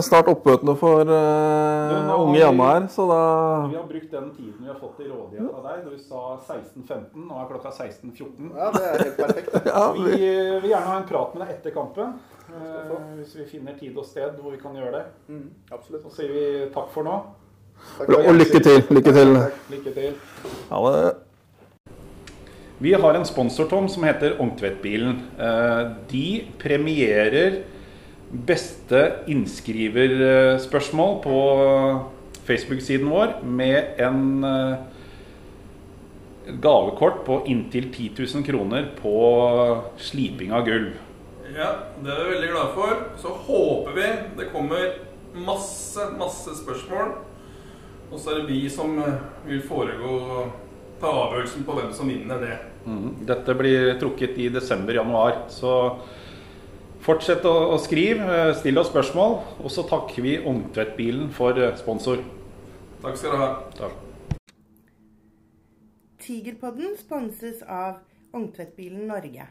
[0.07, 3.21] snart oppmøtene for uh, unge Janne her, så da
[3.69, 5.85] Vi har brukt den tiden vi har fått i rådighet av deg.
[5.87, 8.51] Du sa 16.15, nå er klokka 16.14.
[8.57, 9.57] Ja, det er helt perfekt.
[9.75, 12.19] ja, Vi vi, eh, vil gjerne ha en prat med deg etter kampen.
[12.51, 15.05] Uh, hvis vi finner tid og sted hvor vi kan gjøre det.
[15.31, 16.07] Mm, absolutt.
[16.09, 17.21] Så sier vi takk for nå.
[17.97, 18.15] Takk.
[18.21, 18.85] Og lykke til.
[18.91, 19.37] Lykke til.
[19.73, 20.23] Lykke til.
[20.71, 21.11] Ha det.
[22.83, 25.19] Vi har en sponsor, Tom, som heter Ongtvettbilen.
[25.39, 27.59] Eh, De premierer
[28.31, 31.41] beste innskriverspørsmål på
[32.49, 34.79] Facebook-siden vår med en eh,
[36.65, 39.13] gavekort på inntil 10 000 kroner på
[40.01, 40.97] sliping av gulv.
[41.53, 42.97] Ja, det er vi veldig glade for.
[43.21, 44.09] Så håper vi
[44.41, 44.89] det kommer
[45.37, 47.13] masse, masse spørsmål.
[48.09, 49.21] Og så er det vi som eh,
[49.53, 50.49] vil foregå
[51.01, 52.59] ta avgjørelsen på hvem som vinner det.
[53.29, 55.47] Dette blir trukket i desember-januar.
[55.53, 55.73] Så
[57.05, 59.39] fortsett å, å skrive, eh, still oss spørsmål.
[59.61, 62.23] Og så takker vi Ongtvettbilen for eh, sponsor.
[63.03, 63.51] Takk skal du ha.
[63.79, 64.07] Takk.
[66.21, 68.03] Tigerpodden sponses av
[68.37, 69.49] Ongtvettbilen Norge.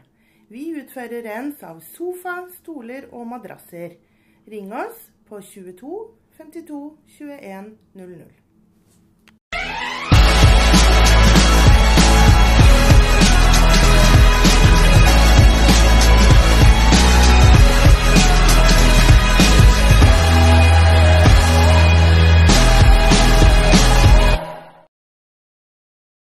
[0.50, 3.98] Vi utfører rens av sofa, stoler og madrasser.
[4.50, 6.00] Ring oss på 22
[6.40, 6.82] 52
[7.18, 9.89] 21 00.